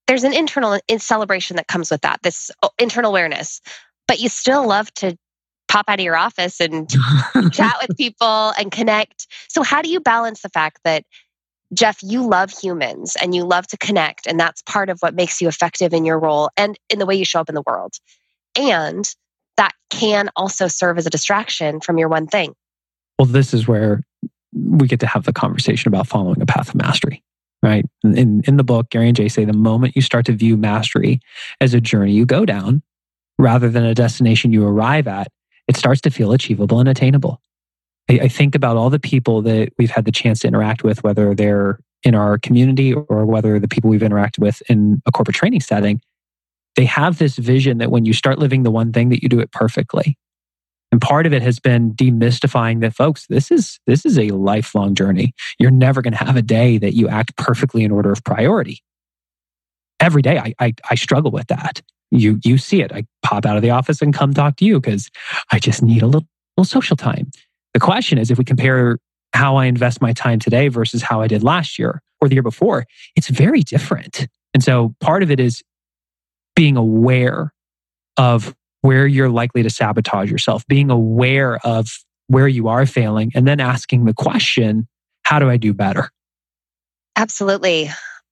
There's 0.08 0.24
an 0.24 0.32
internal 0.32 0.80
celebration 0.98 1.58
that 1.58 1.68
comes 1.68 1.92
with 1.92 2.00
that, 2.02 2.22
this 2.24 2.50
uh, 2.64 2.70
internal 2.80 3.12
awareness, 3.12 3.60
but 4.08 4.22
you 4.22 4.30
still 4.30 4.66
love 4.66 4.94
to 4.96 5.18
pop 5.68 5.86
out 5.90 6.00
of 6.00 6.06
your 6.06 6.16
office 6.16 6.62
and 6.62 6.90
chat 7.52 7.76
with 7.82 7.98
people 7.98 8.54
and 8.58 8.72
connect. 8.72 9.28
So, 9.50 9.64
how 9.64 9.82
do 9.82 9.90
you 9.90 10.00
balance 10.00 10.42
the 10.42 10.50
fact 10.50 10.80
that 10.84 11.04
Geoff, 11.76 12.02
you 12.02 12.26
love 12.26 12.52
humans 12.52 13.16
and 13.22 13.36
you 13.36 13.44
love 13.44 13.68
to 13.68 13.78
connect, 13.78 14.28
and 14.28 14.40
that's 14.40 14.62
part 14.64 14.90
of 14.90 15.00
what 15.02 15.14
makes 15.14 15.42
you 15.42 15.48
effective 15.48 15.94
in 15.94 16.06
your 16.06 16.20
role 16.20 16.50
and 16.56 16.80
in 16.90 17.00
the 17.00 17.06
way 17.06 17.16
you 17.16 17.26
show 17.26 17.42
up 17.42 17.50
in 17.50 17.56
the 17.56 17.64
world. 17.66 17.94
And 18.58 19.06
that 19.58 19.74
can 19.90 20.30
also 20.36 20.68
serve 20.68 20.98
as 20.98 21.06
a 21.06 21.10
distraction 21.10 21.82
from 21.82 21.98
your 21.98 22.08
one 22.08 22.28
thing. 22.28 22.56
Well, 23.20 23.26
this 23.26 23.54
is 23.54 23.68
where 23.68 24.02
we 24.54 24.88
get 24.88 25.00
to 25.02 25.08
have 25.08 25.26
the 25.26 25.34
conversation 25.34 25.90
about 25.90 26.08
following 26.08 26.42
a 26.42 26.46
path 26.46 26.70
of 26.70 26.76
mastery, 26.76 27.22
right? 27.62 27.86
In, 28.04 28.42
in 28.46 28.58
the 28.58 28.64
book, 28.64 28.90
Gary 28.90 29.08
and 29.08 29.16
Jay 29.16 29.28
say 29.28 29.44
the 29.44 29.54
moment 29.54 29.96
you 29.96 30.02
start 30.02 30.26
to 30.28 30.32
view 30.32 30.56
mastery 30.58 31.20
as 31.60 31.74
a 31.74 31.82
journey 31.82 32.14
you 32.14 32.26
go 32.26 32.46
down 32.46 32.82
rather 33.38 33.70
than 33.70 33.84
a 33.84 33.94
destination 33.94 34.54
you 34.54 34.66
arrive 34.66 35.08
at, 35.08 35.28
it 35.68 35.76
starts 35.76 36.02
to 36.02 36.10
feel 36.10 36.32
achievable 36.32 36.80
and 36.80 36.88
attainable. 36.88 37.42
I, 38.10 38.20
I 38.24 38.28
think 38.28 38.56
about 38.56 38.78
all 38.78 38.90
the 38.90 39.00
people 39.00 39.42
that 39.44 39.70
we've 39.78 39.92
had 39.92 40.06
the 40.06 40.12
chance 40.12 40.40
to 40.40 40.48
interact 40.48 40.84
with, 40.84 41.04
whether 41.04 41.34
they're 41.34 41.80
in 42.04 42.16
our 42.16 42.38
community 42.38 42.94
or 42.94 43.26
whether 43.26 43.60
the 43.60 43.68
people 43.68 43.90
we've 43.90 44.02
interacted 44.02 44.40
with 44.40 44.62
in 44.70 45.02
a 45.06 45.12
corporate 45.12 45.36
training 45.36 45.62
setting, 45.62 46.02
they 46.76 46.86
have 46.86 47.18
this 47.18 47.38
vision 47.38 47.80
that 47.80 47.92
when 47.92 48.06
you 48.06 48.14
start 48.14 48.38
living 48.38 48.64
the 48.64 48.72
one 48.72 48.94
thing 48.94 49.10
that 49.10 49.24
you 49.24 49.30
do 49.30 49.40
it 49.40 49.52
perfectly. 49.52 50.18
And 50.92 51.02
part 51.02 51.26
of 51.26 51.34
it 51.34 51.42
has 51.42 51.60
been 51.60 51.94
demystifying 51.96 52.82
that 52.82 52.94
folks, 52.94 53.26
this 53.28 53.52
is 53.52 53.80
this 53.88 54.06
is 54.06 54.18
a 54.20 54.30
lifelong 54.30 54.94
journey. 54.94 55.34
You're 55.60 55.72
never 55.72 56.02
going 56.02 56.14
to 56.14 56.24
have 56.24 56.36
a 56.36 56.42
day 56.42 56.78
that 56.78 56.94
you 56.94 57.10
act 57.10 57.36
perfectly 57.38 57.84
in 57.84 57.92
order 57.92 58.12
of 58.12 58.24
priority. 58.24 58.82
Every 60.00 60.22
day 60.22 60.38
I, 60.38 60.54
I, 60.60 60.74
I 60.90 60.96
struggle 60.96 61.32
with 61.32 61.48
that. 61.48 61.82
You 62.12 62.40
you 62.44 62.58
see 62.58 62.82
it. 62.82 62.94
I 62.94 63.06
pop 63.24 63.46
out 63.46 63.58
of 63.58 63.64
the 63.64 63.72
office 63.72 64.02
and 64.02 64.14
come 64.14 64.34
talk 64.34 64.58
to 64.58 64.66
you 64.66 64.80
because 64.80 65.10
I 65.52 65.60
just 65.60 65.82
need 65.82 66.04
a 66.04 66.06
little, 66.06 66.28
little 66.56 66.66
social 66.66 66.96
time. 66.96 67.32
The 67.76 67.80
question 67.82 68.18
is 68.18 68.32
if 68.32 68.38
we 68.38 68.46
compare 68.46 69.00
how 69.34 69.58
I 69.58 69.66
invest 69.66 70.02
my 70.02 70.14
time 70.14 70.40
today 70.40 70.70
versus 70.70 71.02
how 71.02 71.20
I 71.20 71.28
did 71.28 71.44
last 71.44 71.78
year 71.78 72.02
or 72.22 72.30
the 72.30 72.36
year 72.36 72.42
before, 72.42 72.86
it's 73.18 73.28
very 73.28 73.64
different. 73.64 74.30
And 74.54 74.64
so 74.64 74.96
part 75.02 75.24
of 75.24 75.30
it 75.30 75.42
is 75.42 75.62
being 76.56 76.78
aware 76.78 77.54
of 78.16 78.56
where 78.80 79.06
you're 79.06 79.30
likely 79.30 79.62
to 79.62 79.70
sabotage 79.70 80.32
yourself, 80.32 80.66
being 80.68 80.90
aware 80.90 81.60
of 81.66 81.90
where 82.28 82.48
you 82.48 82.70
are 82.70 82.86
failing, 82.86 83.34
and 83.36 83.46
then 83.46 83.60
asking 83.60 84.06
the 84.06 84.14
question, 84.14 84.88
how 85.24 85.38
do 85.38 85.50
I 85.50 85.58
do 85.58 85.74
better? 85.74 86.10
Absolutely. 87.18 87.90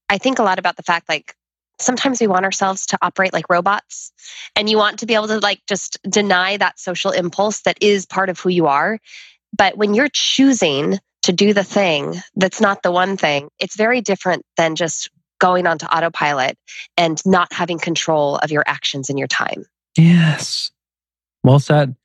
I 0.08 0.20
think 0.20 0.40
a 0.40 0.44
lot 0.44 0.58
about 0.58 0.78
the 0.78 0.84
fact 0.84 1.10
like 1.10 1.36
sometimes 1.80 2.22
we 2.22 2.28
want 2.28 2.46
ourselves 2.46 2.86
to 2.86 2.98
operate 3.02 3.34
like 3.34 3.50
robots 3.50 4.14
and 4.56 4.70
you 4.70 4.78
want 4.78 5.00
to 5.00 5.06
be 5.06 5.16
able 5.16 5.28
to 5.28 5.40
like 5.40 5.62
just 5.68 5.98
deny 6.08 6.56
that 6.56 6.80
social 6.80 7.12
impulse 7.12 7.62
that 7.64 7.78
is 7.82 8.06
part 8.06 8.30
of 8.30 8.40
who 8.40 8.50
you 8.50 8.68
are 8.68 9.00
but 9.56 9.78
when 9.78 9.94
you're 9.94 10.10
choosing 10.10 11.00
to 11.24 11.32
do 11.32 11.54
the 11.54 11.64
thing 11.64 12.16
that's 12.36 12.60
not 12.60 12.84
the 12.84 12.92
one 12.92 13.18
thing, 13.18 13.50
it's 13.60 13.76
very 13.76 14.02
different 14.02 14.44
than 14.58 14.76
just 14.76 15.10
going 15.40 15.68
onto 15.68 15.86
autopilot 15.86 16.58
and 16.98 17.22
not 17.26 17.52
having 17.52 17.80
control 17.80 18.38
of 18.38 18.52
your 18.52 18.64
actions 18.66 19.10
and 19.10 19.18
your 19.18 19.28
time. 19.28 19.66
Yes. 19.98 20.72
Well 21.44 21.60
said. 21.60 21.96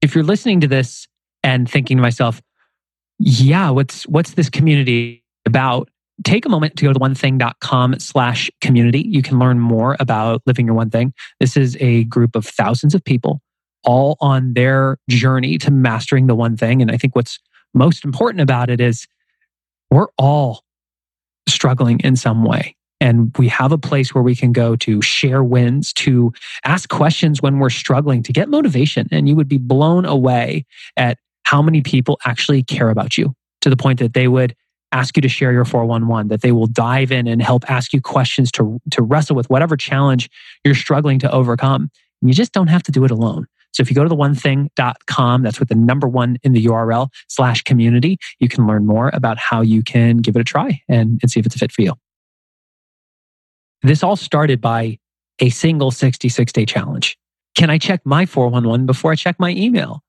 If 0.00 0.14
you're 0.14 0.24
listening 0.24 0.60
to 0.60 0.68
this 0.68 1.08
and 1.42 1.70
thinking 1.70 1.96
to 1.96 2.02
myself, 2.02 2.42
yeah, 3.18 3.70
what's 3.70 4.06
what's 4.06 4.34
this 4.34 4.50
community 4.50 5.24
about? 5.46 5.88
Take 6.22 6.46
a 6.46 6.48
moment 6.48 6.76
to 6.76 6.84
go 6.84 6.92
to 6.92 6.98
onething.com 7.00 7.98
slash 7.98 8.48
community. 8.60 9.00
You 9.00 9.22
can 9.22 9.40
learn 9.40 9.58
more 9.58 9.96
about 9.98 10.42
living 10.46 10.66
your 10.66 10.76
one 10.76 10.90
thing. 10.90 11.12
This 11.40 11.56
is 11.56 11.76
a 11.80 12.04
group 12.04 12.36
of 12.36 12.46
thousands 12.46 12.94
of 12.94 13.02
people 13.02 13.40
all 13.84 14.16
on 14.20 14.54
their 14.54 14.98
journey 15.08 15.58
to 15.58 15.70
mastering 15.70 16.26
the 16.26 16.34
one 16.34 16.56
thing. 16.56 16.82
And 16.82 16.90
I 16.90 16.96
think 16.96 17.14
what's 17.14 17.38
most 17.72 18.04
important 18.04 18.40
about 18.40 18.70
it 18.70 18.80
is 18.80 19.06
we're 19.90 20.08
all 20.18 20.62
struggling 21.48 22.00
in 22.00 22.16
some 22.16 22.44
way. 22.44 22.76
And 23.00 23.36
we 23.38 23.48
have 23.48 23.72
a 23.72 23.78
place 23.78 24.14
where 24.14 24.22
we 24.22 24.34
can 24.34 24.52
go 24.52 24.76
to 24.76 25.02
share 25.02 25.44
wins, 25.44 25.92
to 25.94 26.32
ask 26.64 26.88
questions 26.88 27.42
when 27.42 27.58
we're 27.58 27.70
struggling, 27.70 28.22
to 28.22 28.32
get 28.32 28.48
motivation. 28.48 29.08
And 29.10 29.28
you 29.28 29.36
would 29.36 29.48
be 29.48 29.58
blown 29.58 30.04
away 30.06 30.64
at 30.96 31.18
how 31.42 31.60
many 31.60 31.82
people 31.82 32.18
actually 32.24 32.62
care 32.62 32.88
about 32.88 33.18
you 33.18 33.34
to 33.60 33.68
the 33.68 33.76
point 33.76 33.98
that 33.98 34.14
they 34.14 34.28
would 34.28 34.54
ask 34.92 35.16
you 35.16 35.20
to 35.20 35.28
share 35.28 35.52
your 35.52 35.64
411, 35.64 36.28
that 36.28 36.40
they 36.40 36.52
will 36.52 36.68
dive 36.68 37.10
in 37.10 37.26
and 37.26 37.42
help 37.42 37.68
ask 37.68 37.92
you 37.92 38.00
questions 38.00 38.50
to, 38.52 38.80
to 38.92 39.02
wrestle 39.02 39.36
with 39.36 39.50
whatever 39.50 39.76
challenge 39.76 40.30
you're 40.64 40.74
struggling 40.74 41.18
to 41.18 41.30
overcome. 41.30 41.90
And 42.22 42.30
you 42.30 42.34
just 42.34 42.52
don't 42.52 42.68
have 42.68 42.84
to 42.84 42.92
do 42.92 43.04
it 43.04 43.10
alone. 43.10 43.46
So 43.74 43.80
if 43.80 43.90
you 43.90 43.94
go 43.94 44.04
to 44.04 44.08
the 44.08 44.14
one 44.14 44.34
thing.com, 44.34 45.42
that's 45.42 45.58
with 45.58 45.68
the 45.68 45.74
number 45.74 46.06
one 46.08 46.38
in 46.42 46.52
the 46.52 46.64
URL 46.66 47.08
slash 47.28 47.62
community, 47.62 48.18
you 48.38 48.48
can 48.48 48.66
learn 48.66 48.86
more 48.86 49.10
about 49.12 49.36
how 49.36 49.60
you 49.60 49.82
can 49.82 50.18
give 50.18 50.36
it 50.36 50.40
a 50.40 50.44
try 50.44 50.80
and, 50.88 51.18
and 51.20 51.30
see 51.30 51.40
if 51.40 51.46
it's 51.46 51.56
a 51.56 51.58
fit 51.58 51.72
for 51.72 51.82
you. 51.82 51.94
This 53.82 54.02
all 54.02 54.16
started 54.16 54.60
by 54.60 54.98
a 55.40 55.50
single 55.50 55.90
66 55.90 56.52
day 56.52 56.64
challenge. 56.64 57.18
Can 57.56 57.68
I 57.68 57.78
check 57.78 58.00
my 58.04 58.26
411 58.26 58.86
before 58.86 59.12
I 59.12 59.16
check 59.16 59.38
my 59.38 59.50
email? 59.50 60.02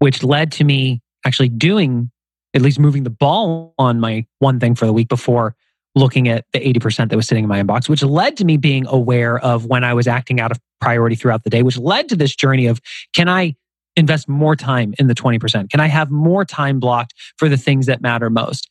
Which 0.00 0.22
led 0.24 0.50
to 0.52 0.64
me 0.64 1.00
actually 1.24 1.48
doing, 1.48 2.10
at 2.54 2.62
least 2.62 2.80
moving 2.80 3.04
the 3.04 3.10
ball 3.10 3.74
on 3.78 4.00
my 4.00 4.26
one 4.40 4.58
thing 4.58 4.74
for 4.74 4.86
the 4.86 4.92
week 4.92 5.08
before 5.08 5.54
looking 5.94 6.28
at 6.28 6.46
the 6.52 6.60
80% 6.60 7.10
that 7.10 7.16
was 7.16 7.26
sitting 7.26 7.44
in 7.44 7.48
my 7.48 7.62
inbox, 7.62 7.88
which 7.88 8.02
led 8.02 8.36
to 8.38 8.44
me 8.44 8.56
being 8.56 8.86
aware 8.86 9.38
of 9.38 9.66
when 9.66 9.84
I 9.84 9.94
was 9.94 10.06
acting 10.06 10.40
out 10.40 10.50
of 10.50 10.58
priority 10.80 11.16
throughout 11.16 11.44
the 11.44 11.50
day, 11.50 11.62
which 11.62 11.78
led 11.78 12.08
to 12.08 12.16
this 12.16 12.34
journey 12.34 12.66
of 12.66 12.80
can 13.14 13.28
I 13.28 13.54
invest 13.94 14.28
more 14.28 14.56
time 14.56 14.94
in 14.98 15.06
the 15.06 15.14
20%? 15.14 15.70
Can 15.70 15.80
I 15.80 15.86
have 15.86 16.10
more 16.10 16.44
time 16.44 16.80
blocked 16.80 17.12
for 17.36 17.48
the 17.48 17.58
things 17.58 17.86
that 17.86 18.00
matter 18.00 18.30
most? 18.30 18.70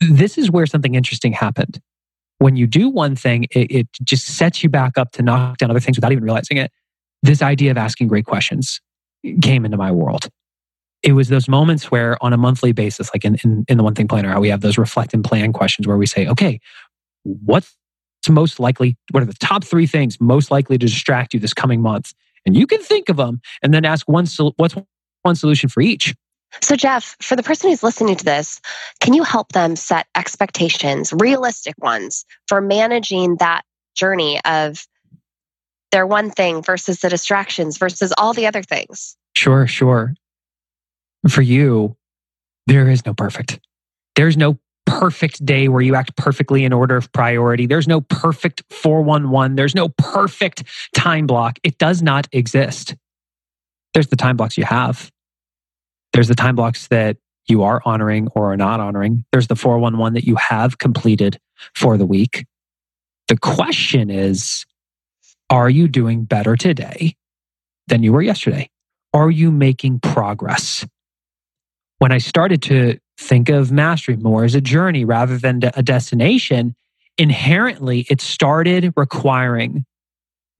This 0.00 0.38
is 0.38 0.50
where 0.50 0.66
something 0.66 0.94
interesting 0.94 1.32
happened. 1.32 1.80
When 2.38 2.56
you 2.56 2.66
do 2.66 2.88
one 2.88 3.14
thing, 3.14 3.44
it, 3.50 3.70
it 3.70 3.88
just 4.02 4.26
sets 4.26 4.62
you 4.62 4.70
back 4.70 4.98
up 4.98 5.12
to 5.12 5.22
knock 5.22 5.58
down 5.58 5.70
other 5.70 5.80
things 5.80 5.96
without 5.96 6.12
even 6.12 6.24
realizing 6.24 6.56
it. 6.56 6.72
This 7.22 7.42
idea 7.42 7.70
of 7.70 7.76
asking 7.76 8.08
great 8.08 8.24
questions 8.24 8.80
came 9.42 9.64
into 9.64 9.76
my 9.76 9.92
world 9.92 10.28
it 11.02 11.12
was 11.12 11.28
those 11.28 11.48
moments 11.48 11.90
where 11.90 12.22
on 12.22 12.32
a 12.32 12.36
monthly 12.36 12.72
basis, 12.72 13.10
like 13.14 13.24
in, 13.24 13.36
in, 13.42 13.64
in 13.68 13.76
the 13.76 13.82
One 13.82 13.94
Thing 13.94 14.08
Planner, 14.08 14.30
how 14.30 14.40
we 14.40 14.48
have 14.48 14.60
those 14.60 14.78
reflect 14.78 15.12
and 15.12 15.24
plan 15.24 15.52
questions 15.52 15.86
where 15.86 15.96
we 15.98 16.06
say, 16.06 16.26
okay, 16.28 16.60
what's 17.24 17.76
most 18.28 18.60
likely, 18.60 18.96
what 19.10 19.22
are 19.22 19.26
the 19.26 19.34
top 19.34 19.64
three 19.64 19.86
things 19.86 20.20
most 20.20 20.50
likely 20.50 20.78
to 20.78 20.86
distract 20.86 21.34
you 21.34 21.40
this 21.40 21.54
coming 21.54 21.80
month? 21.80 22.12
And 22.46 22.56
you 22.56 22.66
can 22.66 22.80
think 22.80 23.08
of 23.08 23.16
them 23.16 23.40
and 23.62 23.74
then 23.74 23.84
ask 23.84 24.08
one, 24.08 24.26
what's 24.56 24.76
one 25.22 25.34
solution 25.34 25.68
for 25.68 25.80
each. 25.80 26.14
So, 26.60 26.76
Jeff, 26.76 27.16
for 27.20 27.34
the 27.34 27.42
person 27.42 27.70
who's 27.70 27.82
listening 27.82 28.14
to 28.16 28.24
this, 28.24 28.60
can 29.00 29.14
you 29.14 29.22
help 29.22 29.52
them 29.52 29.74
set 29.74 30.06
expectations, 30.14 31.12
realistic 31.12 31.74
ones, 31.78 32.26
for 32.46 32.60
managing 32.60 33.36
that 33.36 33.62
journey 33.94 34.38
of 34.44 34.86
their 35.92 36.06
one 36.06 36.30
thing 36.30 36.62
versus 36.62 37.00
the 37.00 37.08
distractions 37.08 37.78
versus 37.78 38.12
all 38.18 38.34
the 38.34 38.46
other 38.46 38.62
things? 38.62 39.16
Sure, 39.34 39.66
sure 39.66 40.14
for 41.28 41.42
you, 41.42 41.96
there 42.66 42.88
is 42.88 43.04
no 43.06 43.14
perfect. 43.14 43.60
There's 44.16 44.36
no 44.36 44.58
perfect 44.86 45.44
day 45.44 45.68
where 45.68 45.80
you 45.80 45.94
act 45.94 46.16
perfectly 46.16 46.64
in 46.64 46.72
order 46.72 46.96
of 46.96 47.10
priority. 47.12 47.66
There's 47.66 47.88
no 47.88 48.00
perfect 48.00 48.62
411. 48.70 49.56
There's 49.56 49.74
no 49.74 49.88
perfect 49.90 50.64
time 50.94 51.26
block. 51.26 51.58
It 51.62 51.78
does 51.78 52.02
not 52.02 52.28
exist. 52.32 52.94
There's 53.94 54.08
the 54.08 54.16
time 54.16 54.36
blocks 54.36 54.58
you 54.58 54.64
have. 54.64 55.10
There's 56.12 56.28
the 56.28 56.34
time 56.34 56.56
blocks 56.56 56.88
that 56.88 57.16
you 57.48 57.62
are 57.62 57.80
honoring 57.84 58.28
or 58.34 58.52
are 58.52 58.56
not 58.56 58.80
honoring. 58.80 59.24
There's 59.32 59.46
the 59.46 59.56
411 59.56 60.14
that 60.14 60.24
you 60.24 60.36
have 60.36 60.78
completed 60.78 61.38
for 61.74 61.96
the 61.96 62.06
week. 62.06 62.44
The 63.28 63.36
question 63.36 64.10
is, 64.10 64.66
are 65.50 65.70
you 65.70 65.88
doing 65.88 66.24
better 66.24 66.56
today 66.56 67.16
than 67.88 68.02
you 68.02 68.12
were 68.12 68.22
yesterday? 68.22 68.70
Are 69.14 69.30
you 69.30 69.50
making 69.50 70.00
progress? 70.00 70.86
When 72.02 72.10
I 72.10 72.18
started 72.18 72.62
to 72.62 72.98
think 73.16 73.48
of 73.48 73.70
mastery 73.70 74.16
more 74.16 74.42
as 74.42 74.56
a 74.56 74.60
journey 74.60 75.04
rather 75.04 75.38
than 75.38 75.60
a 75.76 75.84
destination, 75.84 76.74
inherently 77.16 78.06
it 78.10 78.20
started 78.20 78.92
requiring 78.96 79.84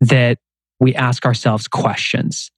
that 0.00 0.38
we 0.78 0.94
ask 0.94 1.26
ourselves 1.26 1.66
questions. 1.66 2.52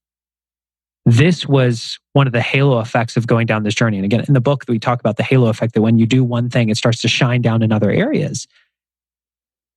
this 1.06 1.46
was 1.46 1.98
one 2.12 2.26
of 2.26 2.34
the 2.34 2.42
halo 2.42 2.78
effects 2.80 3.16
of 3.16 3.26
going 3.26 3.46
down 3.46 3.62
this 3.62 3.74
journey. 3.74 3.96
And 3.96 4.04
again, 4.04 4.24
in 4.26 4.34
the 4.34 4.40
book, 4.40 4.64
we 4.68 4.78
talk 4.78 5.00
about 5.00 5.16
the 5.16 5.22
halo 5.22 5.48
effect 5.48 5.72
that 5.74 5.82
when 5.82 5.98
you 5.98 6.04
do 6.04 6.22
one 6.22 6.50
thing, 6.50 6.68
it 6.68 6.76
starts 6.76 7.00
to 7.00 7.08
shine 7.08 7.42
down 7.42 7.62
in 7.62 7.72
other 7.72 7.90
areas. 7.90 8.46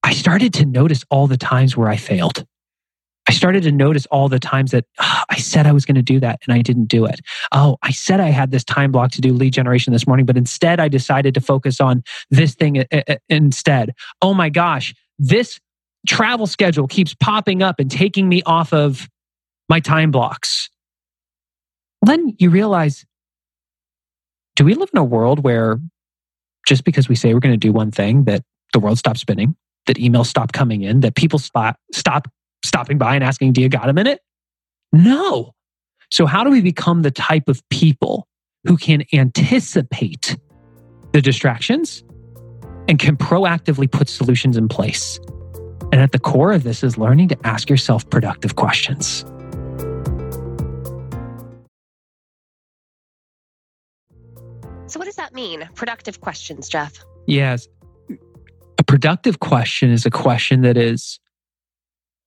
I 0.02 0.12
started 0.12 0.52
to 0.54 0.66
notice 0.66 1.02
all 1.10 1.26
the 1.26 1.38
times 1.38 1.78
where 1.78 1.88
I 1.88 1.96
failed. 1.96 2.46
I 3.28 3.32
started 3.32 3.62
to 3.64 3.72
notice 3.72 4.06
all 4.06 4.28
the 4.28 4.38
times 4.38 4.70
that 4.70 4.86
oh, 4.98 5.22
I 5.28 5.36
said 5.36 5.66
I 5.66 5.72
was 5.72 5.84
going 5.84 5.96
to 5.96 6.02
do 6.02 6.18
that 6.20 6.40
and 6.46 6.54
I 6.54 6.62
didn't 6.62 6.86
do 6.86 7.04
it. 7.04 7.20
Oh, 7.52 7.76
I 7.82 7.90
said 7.90 8.20
I 8.20 8.30
had 8.30 8.50
this 8.50 8.64
time 8.64 8.90
block 8.90 9.10
to 9.12 9.20
do 9.20 9.34
lead 9.34 9.52
generation 9.52 9.92
this 9.92 10.06
morning, 10.06 10.24
but 10.24 10.38
instead 10.38 10.80
I 10.80 10.88
decided 10.88 11.34
to 11.34 11.40
focus 11.40 11.78
on 11.78 12.02
this 12.30 12.54
thing 12.54 12.78
uh, 12.78 12.84
uh, 12.90 13.02
uh, 13.06 13.16
instead. 13.28 13.94
Oh 14.22 14.32
my 14.32 14.48
gosh, 14.48 14.94
this 15.18 15.60
travel 16.06 16.46
schedule 16.46 16.88
keeps 16.88 17.14
popping 17.14 17.62
up 17.62 17.78
and 17.78 17.90
taking 17.90 18.28
me 18.28 18.42
off 18.46 18.72
of 18.72 19.06
my 19.68 19.80
time 19.80 20.10
blocks. 20.10 20.70
Then 22.00 22.34
you 22.38 22.48
realize 22.48 23.04
do 24.56 24.64
we 24.64 24.74
live 24.74 24.88
in 24.92 24.98
a 24.98 25.04
world 25.04 25.44
where 25.44 25.78
just 26.66 26.84
because 26.84 27.08
we 27.08 27.14
say 27.14 27.34
we're 27.34 27.40
going 27.40 27.52
to 27.52 27.58
do 27.58 27.72
one 27.72 27.90
thing, 27.90 28.24
that 28.24 28.42
the 28.72 28.78
world 28.78 28.98
stops 28.98 29.20
spinning, 29.20 29.54
that 29.86 29.98
emails 29.98 30.26
stop 30.26 30.52
coming 30.52 30.82
in, 30.82 31.00
that 31.00 31.14
people 31.14 31.38
stop, 31.38 31.76
stop 31.92 32.28
stopping 32.64 32.98
by 32.98 33.14
and 33.14 33.24
asking, 33.24 33.52
Do 33.52 33.60
you 33.60 33.68
got 33.68 33.88
a 33.88 33.92
minute? 33.92 34.20
No. 34.92 35.54
So, 36.10 36.26
how 36.26 36.44
do 36.44 36.50
we 36.50 36.60
become 36.60 37.02
the 37.02 37.10
type 37.10 37.48
of 37.48 37.66
people 37.68 38.26
who 38.64 38.76
can 38.76 39.04
anticipate 39.12 40.36
the 41.12 41.20
distractions 41.20 42.02
and 42.88 42.98
can 42.98 43.16
proactively 43.16 43.90
put 43.90 44.08
solutions 44.08 44.56
in 44.56 44.68
place? 44.68 45.18
And 45.92 46.00
at 46.00 46.12
the 46.12 46.18
core 46.18 46.52
of 46.52 46.64
this 46.64 46.82
is 46.82 46.98
learning 46.98 47.28
to 47.28 47.46
ask 47.46 47.70
yourself 47.70 48.08
productive 48.10 48.56
questions. 48.56 49.24
So, 54.86 54.98
what 54.98 55.04
does 55.04 55.16
that 55.16 55.34
mean? 55.34 55.68
Productive 55.74 56.20
questions, 56.20 56.68
Jeff? 56.68 57.04
Yes. 57.26 57.68
A 58.78 58.84
productive 58.84 59.40
question 59.40 59.90
is 59.90 60.06
a 60.06 60.10
question 60.10 60.62
that 60.62 60.78
is 60.78 61.20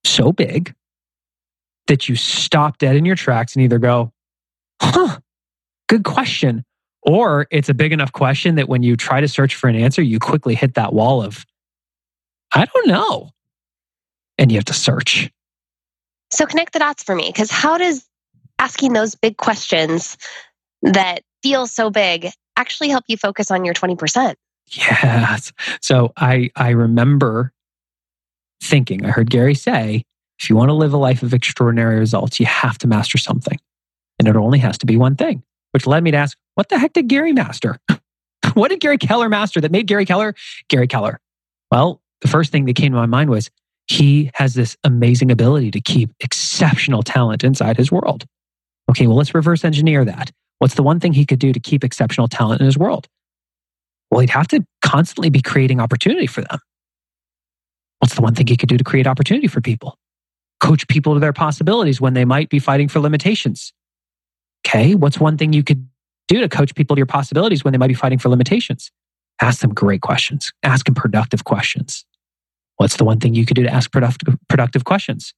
so 0.03 0.31
big 0.31 0.73
that 1.87 2.07
you 2.07 2.15
stop 2.15 2.77
dead 2.77 2.95
in 2.95 3.05
your 3.05 3.15
tracks 3.15 3.55
and 3.55 3.63
either 3.63 3.79
go, 3.79 4.11
huh, 4.81 5.19
good 5.89 6.03
question. 6.03 6.63
Or 7.03 7.47
it's 7.51 7.69
a 7.69 7.73
big 7.73 7.91
enough 7.91 8.11
question 8.11 8.55
that 8.55 8.69
when 8.69 8.83
you 8.83 8.95
try 8.95 9.21
to 9.21 9.27
search 9.27 9.55
for 9.55 9.67
an 9.67 9.75
answer, 9.75 10.01
you 10.01 10.19
quickly 10.19 10.55
hit 10.55 10.75
that 10.75 10.93
wall 10.93 11.23
of, 11.23 11.45
I 12.53 12.65
don't 12.65 12.87
know. 12.87 13.31
And 14.37 14.51
you 14.51 14.57
have 14.57 14.65
to 14.65 14.73
search. 14.73 15.31
So 16.29 16.45
connect 16.45 16.73
the 16.73 16.79
dots 16.79 17.03
for 17.03 17.15
me, 17.15 17.27
because 17.27 17.51
how 17.51 17.77
does 17.77 18.07
asking 18.59 18.93
those 18.93 19.15
big 19.15 19.37
questions 19.37 20.17
that 20.81 21.21
feel 21.43 21.67
so 21.67 21.89
big 21.89 22.27
actually 22.55 22.89
help 22.89 23.03
you 23.07 23.17
focus 23.17 23.51
on 23.51 23.65
your 23.65 23.73
20%? 23.73 24.35
Yes. 24.67 25.51
So 25.81 26.13
I 26.17 26.49
I 26.55 26.69
remember 26.69 27.51
thinking, 28.61 29.05
I 29.05 29.09
heard 29.09 29.29
Gary 29.29 29.55
say, 29.55 30.03
if 30.39 30.49
you 30.49 30.55
want 30.55 30.69
to 30.69 30.73
live 30.73 30.93
a 30.93 30.97
life 30.97 31.23
of 31.23 31.33
extraordinary 31.33 31.99
results, 31.99 32.39
you 32.39 32.45
have 32.45 32.77
to 32.79 32.87
master 32.87 33.17
something. 33.17 33.59
And 34.19 34.27
it 34.27 34.35
only 34.35 34.59
has 34.59 34.77
to 34.79 34.85
be 34.85 34.97
one 34.97 35.15
thing, 35.15 35.43
which 35.71 35.87
led 35.87 36.03
me 36.03 36.11
to 36.11 36.17
ask, 36.17 36.37
what 36.55 36.69
the 36.69 36.79
heck 36.79 36.93
did 36.93 37.07
Gary 37.07 37.33
master? 37.33 37.79
what 38.53 38.69
did 38.69 38.79
Gary 38.79 38.97
Keller 38.97 39.29
master 39.29 39.61
that 39.61 39.71
made 39.71 39.87
Gary 39.87 40.05
Keller 40.05 40.35
Gary 40.67 40.87
Keller? 40.87 41.19
Well, 41.71 42.01
the 42.21 42.27
first 42.27 42.51
thing 42.51 42.65
that 42.65 42.75
came 42.75 42.91
to 42.91 42.97
my 42.97 43.05
mind 43.05 43.29
was 43.29 43.49
he 43.87 44.31
has 44.35 44.53
this 44.53 44.77
amazing 44.83 45.31
ability 45.31 45.71
to 45.71 45.81
keep 45.81 46.11
exceptional 46.19 47.03
talent 47.03 47.43
inside 47.43 47.77
his 47.77 47.91
world. 47.91 48.25
Okay, 48.89 49.07
well, 49.07 49.17
let's 49.17 49.33
reverse 49.33 49.63
engineer 49.63 50.05
that. 50.05 50.31
What's 50.59 50.75
the 50.75 50.83
one 50.83 50.99
thing 50.99 51.13
he 51.13 51.25
could 51.25 51.39
do 51.39 51.53
to 51.53 51.59
keep 51.59 51.83
exceptional 51.83 52.27
talent 52.27 52.61
in 52.61 52.65
his 52.65 52.77
world? 52.77 53.07
Well, 54.09 54.19
he'd 54.19 54.29
have 54.29 54.47
to 54.49 54.65
constantly 54.81 55.29
be 55.29 55.41
creating 55.41 55.79
opportunity 55.79 56.27
for 56.27 56.41
them. 56.41 56.59
What's 58.01 58.15
the 58.15 58.21
one 58.21 58.33
thing 58.33 58.47
he 58.47 58.57
could 58.57 58.67
do 58.67 58.77
to 58.77 58.83
create 58.83 59.05
opportunity 59.05 59.47
for 59.47 59.61
people? 59.61 59.95
Coach 60.59 60.87
people 60.87 61.13
to 61.13 61.19
their 61.19 61.33
possibilities 61.33 62.01
when 62.01 62.15
they 62.15 62.25
might 62.25 62.49
be 62.49 62.57
fighting 62.57 62.87
for 62.87 62.99
limitations. 62.99 63.73
Okay, 64.65 64.95
what's 64.95 65.19
one 65.19 65.37
thing 65.37 65.53
you 65.53 65.63
could 65.63 65.87
do 66.27 66.39
to 66.41 66.49
coach 66.49 66.73
people 66.73 66.95
to 66.95 66.99
your 66.99 67.05
possibilities 67.05 67.63
when 67.63 67.73
they 67.73 67.77
might 67.77 67.89
be 67.89 67.93
fighting 67.93 68.17
for 68.17 68.29
limitations? 68.29 68.91
Ask 69.39 69.61
them 69.61 69.71
great 69.71 70.01
questions. 70.01 70.51
Ask 70.63 70.87
them 70.87 70.95
productive 70.95 71.43
questions. 71.43 72.03
What's 72.77 72.97
the 72.97 73.05
one 73.05 73.19
thing 73.19 73.35
you 73.35 73.45
could 73.45 73.55
do 73.55 73.63
to 73.63 73.71
ask 73.71 73.91
productive, 73.91 74.35
productive 74.49 74.83
questions? 74.83 75.35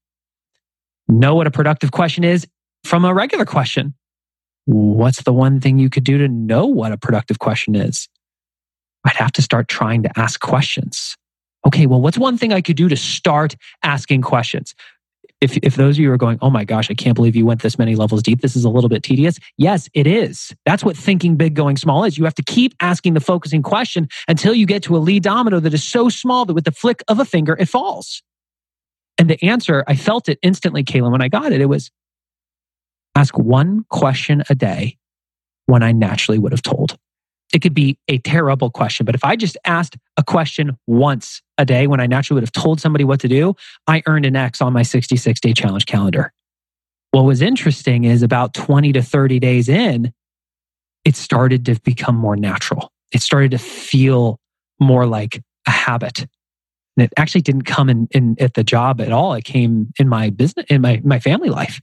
Know 1.09 1.35
what 1.35 1.47
a 1.47 1.51
productive 1.51 1.91
question 1.91 2.23
is 2.23 2.47
from 2.85 3.03
a 3.03 3.13
regular 3.13 3.43
question. 3.45 3.93
What's 4.65 5.23
the 5.23 5.33
one 5.33 5.59
thing 5.59 5.79
you 5.79 5.89
could 5.89 6.05
do 6.05 6.17
to 6.17 6.29
know 6.29 6.65
what 6.65 6.93
a 6.93 6.97
productive 6.97 7.39
question 7.39 7.75
is? 7.75 8.07
I'd 9.03 9.17
have 9.17 9.33
to 9.33 9.41
start 9.41 9.67
trying 9.67 10.03
to 10.03 10.17
ask 10.17 10.39
questions 10.39 11.17
okay, 11.65 11.85
well, 11.85 12.01
what's 12.01 12.17
one 12.17 12.37
thing 12.37 12.53
I 12.53 12.61
could 12.61 12.75
do 12.75 12.89
to 12.89 12.95
start 12.95 13.55
asking 13.83 14.21
questions? 14.21 14.75
If, 15.41 15.57
if 15.57 15.75
those 15.75 15.97
of 15.97 15.99
you 15.99 16.11
are 16.11 16.17
going, 16.17 16.37
oh 16.41 16.49
my 16.49 16.63
gosh, 16.63 16.89
I 16.89 16.93
can't 16.93 17.15
believe 17.15 17.35
you 17.35 17.45
went 17.45 17.61
this 17.61 17.77
many 17.77 17.95
levels 17.95 18.23
deep. 18.23 18.39
This 18.39 18.55
is 18.55 18.63
a 18.63 18.69
little 18.69 18.89
bit 18.89 19.03
tedious. 19.03 19.39
Yes, 19.57 19.89
it 19.93 20.07
is. 20.07 20.55
That's 20.65 20.85
what 20.85 20.95
thinking 20.95 21.35
big, 21.35 21.53
going 21.53 21.75
small 21.75 22.05
is. 22.05 22.17
You 22.17 22.23
have 22.23 22.35
to 22.35 22.43
keep 22.43 22.73
asking 22.79 23.13
the 23.13 23.19
focusing 23.19 23.61
question 23.61 24.07
until 24.29 24.53
you 24.53 24.65
get 24.65 24.83
to 24.83 24.95
a 24.95 24.99
lead 24.99 25.23
domino 25.23 25.59
that 25.59 25.73
is 25.73 25.83
so 25.83 26.07
small 26.07 26.45
that 26.45 26.53
with 26.53 26.63
the 26.63 26.71
flick 26.71 27.03
of 27.09 27.19
a 27.19 27.25
finger, 27.25 27.57
it 27.59 27.67
falls. 27.67 28.23
And 29.17 29.29
the 29.29 29.43
answer, 29.43 29.83
I 29.85 29.95
felt 29.95 30.29
it 30.29 30.39
instantly, 30.41 30.83
Kaylin, 30.83 31.11
when 31.11 31.21
I 31.21 31.27
got 31.27 31.51
it. 31.51 31.59
It 31.59 31.67
was 31.67 31.91
ask 33.15 33.37
one 33.37 33.85
question 33.89 34.43
a 34.49 34.55
day 34.55 34.97
when 35.65 35.83
I 35.83 35.91
naturally 35.91 36.39
would 36.39 36.51
have 36.51 36.61
told 36.61 36.97
it 37.53 37.61
could 37.61 37.75
be 37.75 37.97
a 38.07 38.17
terrible 38.17 38.71
question. 38.71 39.05
But 39.05 39.15
if 39.15 39.23
I 39.23 39.35
just 39.35 39.57
asked 39.63 39.95
a 40.17 40.23
question 40.23 40.77
once 40.87 41.41
a 41.59 41.65
day 41.65 41.85
when 41.85 41.99
I 41.99 42.07
naturally 42.07 42.37
would 42.37 42.43
have 42.43 42.63
told 42.63 42.81
somebody 42.81 43.03
what 43.03 43.19
to 43.21 43.27
do, 43.27 43.55
I 43.87 44.01
earned 44.07 44.25
an 44.25 44.35
X 44.35 44.59
on 44.59 44.73
my 44.73 44.81
66 44.81 45.39
day 45.39 45.53
challenge 45.53 45.85
calendar. 45.85 46.33
What 47.11 47.25
was 47.25 47.43
interesting 47.43 48.05
is 48.05 48.23
about 48.23 48.55
20 48.55 48.91
to 48.93 49.03
30 49.03 49.39
days 49.39 49.69
in, 49.69 50.11
it 51.05 51.15
started 51.15 51.65
to 51.67 51.79
become 51.81 52.15
more 52.15 52.35
natural. 52.35 52.91
It 53.11 53.21
started 53.21 53.51
to 53.51 53.59
feel 53.59 54.39
more 54.79 55.05
like 55.05 55.41
a 55.67 55.71
habit. 55.71 56.25
And 56.97 57.05
it 57.05 57.13
actually 57.17 57.41
didn't 57.41 57.63
come 57.63 57.89
in, 57.89 58.07
in 58.11 58.35
at 58.39 58.55
the 58.55 58.63
job 58.63 58.99
at 58.99 59.11
all. 59.11 59.33
It 59.35 59.43
came 59.43 59.91
in 59.99 60.09
my 60.09 60.31
business, 60.31 60.65
in 60.69 60.81
my, 60.81 61.01
my 61.03 61.19
family 61.19 61.49
life. 61.49 61.79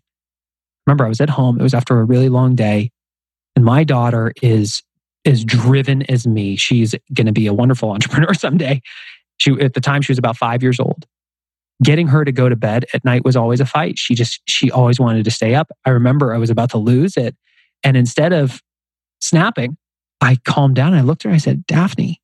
Remember, 0.86 1.04
I 1.04 1.08
was 1.08 1.20
at 1.20 1.30
home. 1.30 1.60
It 1.60 1.62
was 1.62 1.74
after 1.74 2.00
a 2.00 2.04
really 2.04 2.28
long 2.28 2.56
day. 2.56 2.90
And 3.54 3.64
my 3.64 3.84
daughter 3.84 4.32
is 4.42 4.82
as 5.24 5.44
driven 5.44 6.02
as 6.10 6.26
me. 6.26 6.56
She's 6.56 6.94
going 7.14 7.26
to 7.26 7.32
be 7.32 7.46
a 7.46 7.54
wonderful 7.54 7.90
entrepreneur 7.90 8.34
someday. 8.34 8.80
She, 9.38 9.52
at 9.60 9.74
the 9.74 9.80
time, 9.80 10.02
she 10.02 10.12
was 10.12 10.18
about 10.18 10.36
five 10.36 10.62
years 10.62 10.80
old. 10.80 11.06
Getting 11.82 12.08
her 12.08 12.24
to 12.24 12.32
go 12.32 12.48
to 12.48 12.56
bed 12.56 12.84
at 12.92 13.04
night 13.04 13.24
was 13.24 13.36
always 13.36 13.60
a 13.60 13.66
fight. 13.66 13.98
She 13.98 14.14
just, 14.14 14.40
she 14.46 14.70
always 14.70 15.00
wanted 15.00 15.24
to 15.24 15.30
stay 15.30 15.54
up. 15.54 15.70
I 15.86 15.90
remember 15.90 16.34
I 16.34 16.38
was 16.38 16.50
about 16.50 16.70
to 16.70 16.78
lose 16.78 17.16
it. 17.16 17.34
And 17.82 17.96
instead 17.96 18.32
of 18.34 18.60
snapping, 19.20 19.78
I 20.20 20.36
calmed 20.44 20.76
down 20.76 20.92
I 20.92 21.00
looked 21.00 21.24
at 21.24 21.30
her. 21.30 21.34
I 21.34 21.38
said, 21.38 21.66
Daphne, 21.66 22.20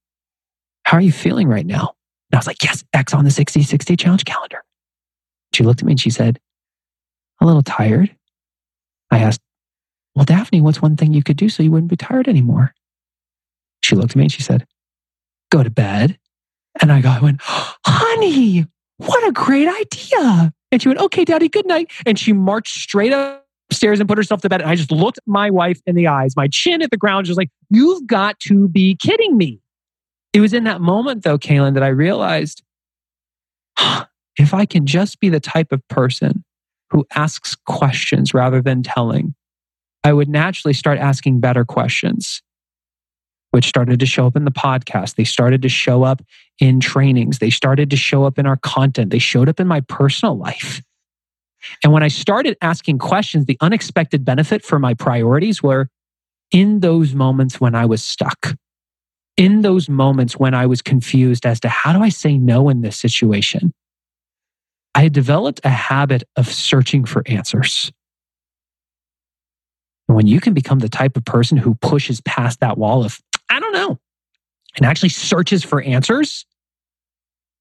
how 0.83 0.99
are 0.99 1.03
you 1.03 1.13
feeling 1.13 1.49
right 1.49 1.65
now? 1.65 1.95
And 2.31 2.37
I 2.37 2.39
was 2.39 2.47
like, 2.47 2.63
yes, 2.63 2.85
X 2.93 3.15
on 3.15 3.25
the 3.25 3.31
60 3.31 3.63
60 3.63 3.97
challenge 3.97 4.25
calendar. 4.27 4.63
She 5.55 5.65
looked 5.65 5.81
at 5.81 5.87
me 5.87 5.93
and 5.93 6.01
she 6.01 6.11
said, 6.11 6.39
a 7.41 7.47
little 7.47 7.63
tired. 7.63 8.15
I 9.11 9.19
asked, 9.19 9.41
well, 10.15 10.25
Daphne, 10.25 10.61
what's 10.61 10.83
one 10.83 10.97
thing 10.97 11.13
you 11.13 11.23
could 11.23 11.37
do 11.37 11.49
so 11.49 11.63
you 11.63 11.71
wouldn't 11.71 11.91
be 11.91 11.97
tired 11.97 12.29
anymore? 12.29 12.75
She 13.87 13.95
looked 13.95 14.11
at 14.11 14.17
me 14.17 14.25
and 14.25 14.33
she 14.33 14.43
said, 14.43 14.67
Go 15.51 15.63
to 15.63 15.71
bed. 15.71 16.19
And 16.83 16.93
I 16.93 17.01
got, 17.01 17.23
went, 17.23 17.41
Honey, 17.41 18.67
what 18.97 19.29
a 19.29 19.33
great 19.33 19.69
idea. 19.69 20.53
And 20.73 20.83
she 20.83 20.89
went, 20.89 21.01
Okay, 21.01 21.25
daddy, 21.25 21.49
good 21.49 21.67
night. 21.67 21.93
And 22.05 22.19
she 22.19 22.33
marched 22.33 22.81
straight 22.81 23.13
upstairs 23.13 24.01
and 24.01 24.09
put 24.09 24.19
herself 24.19 24.43
to 24.43 24.49
bed. 24.49 24.61
And 24.61 24.69
I 24.69 24.75
just 24.75 24.91
looked 24.91 25.21
my 25.25 25.51
wife 25.51 25.81
in 25.87 25.95
the 25.95 26.09
eyes, 26.09 26.37
my 26.37 26.49
chin 26.49 26.83
at 26.83 26.91
the 26.91 26.97
ground, 26.97 27.27
just 27.27 27.39
like, 27.39 27.51
You've 27.71 28.07
got 28.09 28.41
to 28.41 28.67
be 28.67 28.97
kidding 28.97 29.37
me. 29.37 29.61
It 30.33 30.41
was 30.41 30.53
in 30.53 30.65
that 30.65 30.81
moment, 30.81 31.23
though, 31.23 31.39
Kaylin, 31.39 31.75
that 31.75 31.85
I 31.85 31.89
realized 31.89 32.65
if 34.37 34.53
I 34.53 34.67
can 34.67 34.85
just 34.85 35.21
be 35.21 35.29
the 35.29 35.41
type 35.41 35.71
of 35.71 35.87
person 35.87 36.45
who 36.91 37.07
asks 37.15 37.55
questions 37.55 38.35
rather 38.35 38.61
than 38.61 38.83
telling, 38.83 39.35
I 40.03 40.13
would 40.13 40.29
naturally 40.29 40.75
start 40.75 40.99
asking 40.99 41.39
better 41.41 41.65
questions 41.65 42.43
which 43.57 43.69
started 43.69 43.99
to 43.99 44.05
show 44.05 44.27
up 44.27 44.37
in 44.37 44.45
the 44.45 44.51
podcast. 44.51 45.15
They 45.15 45.25
started 45.25 45.63
to 45.63 45.71
show 45.71 46.03
up 46.03 46.21
in 46.59 46.79
trainings. 46.79 47.39
They 47.39 47.49
started 47.49 47.89
to 47.89 47.97
show 47.97 48.25
up 48.25 48.39
in 48.39 48.45
our 48.45 48.59
content. 48.59 49.09
They 49.09 49.19
showed 49.19 49.49
up 49.49 49.59
in 49.59 49.67
my 49.67 49.81
personal 49.81 50.37
life. 50.37 50.83
And 51.83 51.91
when 51.91 52.03
I 52.03 52.09
started 52.09 52.59
asking 52.61 52.99
questions, 52.99 53.47
the 53.47 53.57
unexpected 53.63 54.27
benefit 54.27 54.63
for 54.63 54.79
my 54.79 54.93
priorities 54.93 55.63
were 55.63 55.89
in 56.51 56.81
those 56.81 57.15
moments 57.15 57.59
when 57.59 57.75
I 57.75 57.87
was 57.87 58.05
stuck, 58.05 58.59
in 59.39 59.63
those 59.63 59.89
moments 59.89 60.37
when 60.37 60.53
I 60.53 60.67
was 60.67 60.83
confused 60.83 61.47
as 61.47 61.59
to 61.61 61.71
how 61.71 61.95
do 61.95 62.03
I 62.03 62.11
say 62.11 62.37
no 62.37 62.69
in 62.69 62.83
this 62.83 63.01
situation, 63.01 63.73
I 64.95 65.05
had 65.05 65.15
developed 65.15 65.63
a 65.65 65.71
habit 65.71 66.25
of 66.37 66.47
searching 66.47 67.07
for 67.07 67.23
answers. 67.25 67.91
When 70.09 70.27
you 70.27 70.41
can 70.41 70.55
become 70.55 70.79
the 70.79 70.89
type 70.89 71.17
of 71.17 71.25
person 71.25 71.59
who 71.59 71.75
pushes 71.77 72.21
past 72.21 72.61
that 72.61 72.79
wall 72.79 73.05
of, 73.05 73.19
I 73.51 73.61
don't 73.61 73.73
know, 73.73 73.99
and 74.77 74.87
actually 74.87 75.09
searches 75.11 75.65
for 75.65 75.81
answers, 75.83 76.47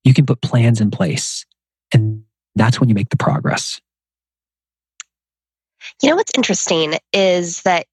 you 0.03 0.13
can 0.13 0.25
put 0.25 0.41
plans 0.41 0.81
in 0.81 0.91
place. 0.91 1.45
And 1.93 2.23
that's 2.55 2.79
when 2.79 2.89
you 2.89 2.95
make 2.95 3.09
the 3.09 3.17
progress. 3.17 3.79
You 6.01 6.09
know 6.09 6.15
what's 6.15 6.31
interesting 6.35 6.95
is 7.13 7.61
that 7.63 7.85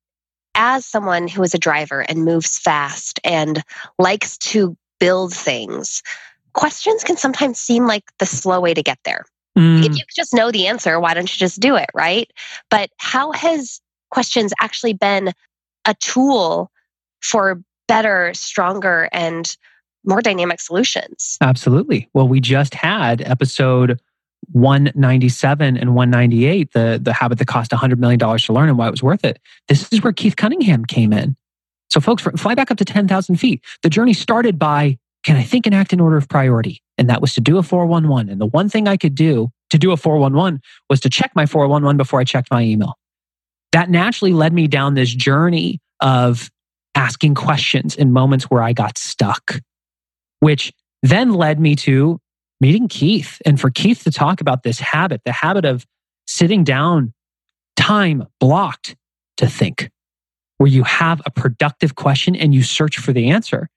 as 0.55 0.87
someone 0.87 1.29
who 1.29 1.43
is 1.43 1.55
a 1.55 1.59
driver 1.59 2.01
and 2.01 2.25
moves 2.25 2.59
fast 2.59 3.21
and 3.25 3.63
likes 3.99 4.37
to 4.39 4.77
build 5.01 5.33
things, 5.35 6.03
questions 6.53 7.05
can 7.05 7.17
sometimes 7.17 7.59
seem 7.59 7.87
like 7.87 8.05
the 8.19 8.27
slow 8.27 8.61
way 8.61 8.75
to 8.75 8.83
get 8.83 8.99
there. 9.05 9.25
Mm. 9.57 9.85
If 9.85 9.93
you 9.97 10.05
just 10.15 10.35
know 10.35 10.51
the 10.51 10.67
answer, 10.67 10.99
why 11.01 11.15
don't 11.15 11.33
you 11.33 11.39
just 11.39 11.61
do 11.61 11.77
it, 11.77 11.91
right? 11.95 12.31
But 12.71 12.91
how 12.99 13.33
has 13.33 13.81
questions 14.11 14.53
actually 14.61 14.95
been 14.95 15.33
a 15.85 15.95
tool 15.95 16.71
for 17.21 17.63
better, 17.89 18.33
stronger, 18.35 19.09
and 19.13 19.57
more 20.05 20.21
dynamic 20.21 20.61
solutions? 20.61 21.37
Absolutely. 21.41 22.09
Well, 22.13 22.29
we 22.29 22.41
just 22.41 22.75
had 22.75 23.21
episode 23.23 24.01
197 24.51 25.77
and 25.77 25.95
198, 25.95 26.73
the, 26.73 27.01
the 27.03 27.13
habit 27.13 27.39
that 27.39 27.47
cost 27.47 27.71
$100 27.71 27.99
million 27.99 28.19
to 28.19 28.53
learn 28.53 28.69
and 28.69 28.77
why 28.77 28.89
it 28.89 28.91
was 28.91 29.03
worth 29.03 29.25
it. 29.25 29.41
This 29.69 29.93
is 29.93 30.03
where 30.03 30.13
Keith 30.13 30.37
Cunningham 30.37 30.85
came 30.85 31.13
in. 31.13 31.37
So, 31.91 32.01
folks, 32.01 32.23
fly 32.23 32.55
back 32.55 32.71
up 32.71 32.79
to 32.79 32.85
10,000 32.85 33.37
feet. 33.37 33.63
The 33.83 33.91
journey 33.91 34.15
started 34.15 34.59
by 34.59 34.99
can 35.25 35.37
I 35.37 35.43
think 35.43 35.67
and 35.67 35.75
act 35.75 35.93
in 35.93 36.01
order 36.01 36.17
of 36.17 36.29
priority? 36.29 36.83
And 36.99 37.09
that 37.09 37.21
was 37.21 37.35
to 37.35 37.41
do 37.41 37.59
a 37.59 37.63
411. 37.63 38.29
And 38.29 38.41
the 38.41 38.47
one 38.47 38.69
thing 38.69 38.89
I 38.89 38.97
could 38.97 39.15
do 39.15 39.51
to 39.71 39.79
do 39.79 39.93
a 39.93 39.97
411 39.97 40.61
was 40.91 41.01
to 41.01 41.11
check 41.11 41.33
my 41.35 41.47
411 41.47 41.97
before 41.97 42.21
I 42.21 42.25
checked 42.25 42.51
my 42.51 42.63
email. 42.63 42.95
That 43.71 43.89
naturally 43.89 44.33
led 44.33 44.53
me 44.53 44.67
down 44.69 44.95
this 44.95 45.15
journey 45.15 45.81
of 46.01 46.51
asking 46.95 47.35
questions 47.35 47.97
in 47.97 48.13
moments 48.13 48.45
where 48.45 48.63
I 48.63 48.73
got 48.73 48.99
stuck, 48.99 49.61
which 50.41 50.73
then 51.03 51.35
led 51.35 51.59
me 51.59 51.77
to 51.77 52.21
meeting 52.61 52.89
Keith 52.89 53.41
and 53.45 53.61
for 53.61 53.71
Keith 53.71 54.05
to 54.05 54.11
talk 54.11 54.41
about 54.41 54.63
this 54.63 54.79
habit, 54.79 55.23
the 55.25 55.33
habit 55.33 55.65
of 55.65 55.85
sitting 56.27 56.65
down, 56.65 57.13
time 57.77 58.25
blocked 58.39 58.95
to 59.39 59.47
think, 59.47 59.91
where 60.59 60.69
you 60.69 60.85
have 60.85 61.21
a 61.27 61.31
productive 61.31 61.97
question 61.97 62.37
and 62.37 62.55
you 62.55 62.63
search 62.63 62.99
for 62.99 63.13
the 63.13 63.31
answer. 63.31 63.69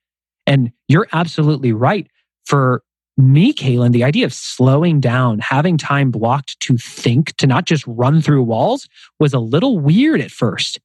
And 0.45 0.71
you're 0.87 1.07
absolutely 1.11 1.73
right. 1.73 2.07
For 2.45 2.83
me, 3.17 3.53
Kaylin, 3.53 3.91
the 3.91 4.03
idea 4.03 4.25
of 4.25 4.33
slowing 4.33 4.99
down, 4.99 5.39
having 5.39 5.77
time 5.77 6.11
blocked 6.11 6.59
to 6.59 6.77
think, 6.77 7.35
to 7.37 7.47
not 7.47 7.65
just 7.65 7.85
run 7.87 8.21
through 8.21 8.43
walls 8.43 8.87
was 9.19 9.33
a 9.33 9.39
little 9.39 9.79
weird 9.79 10.21
at 10.21 10.31
first. 10.31 10.79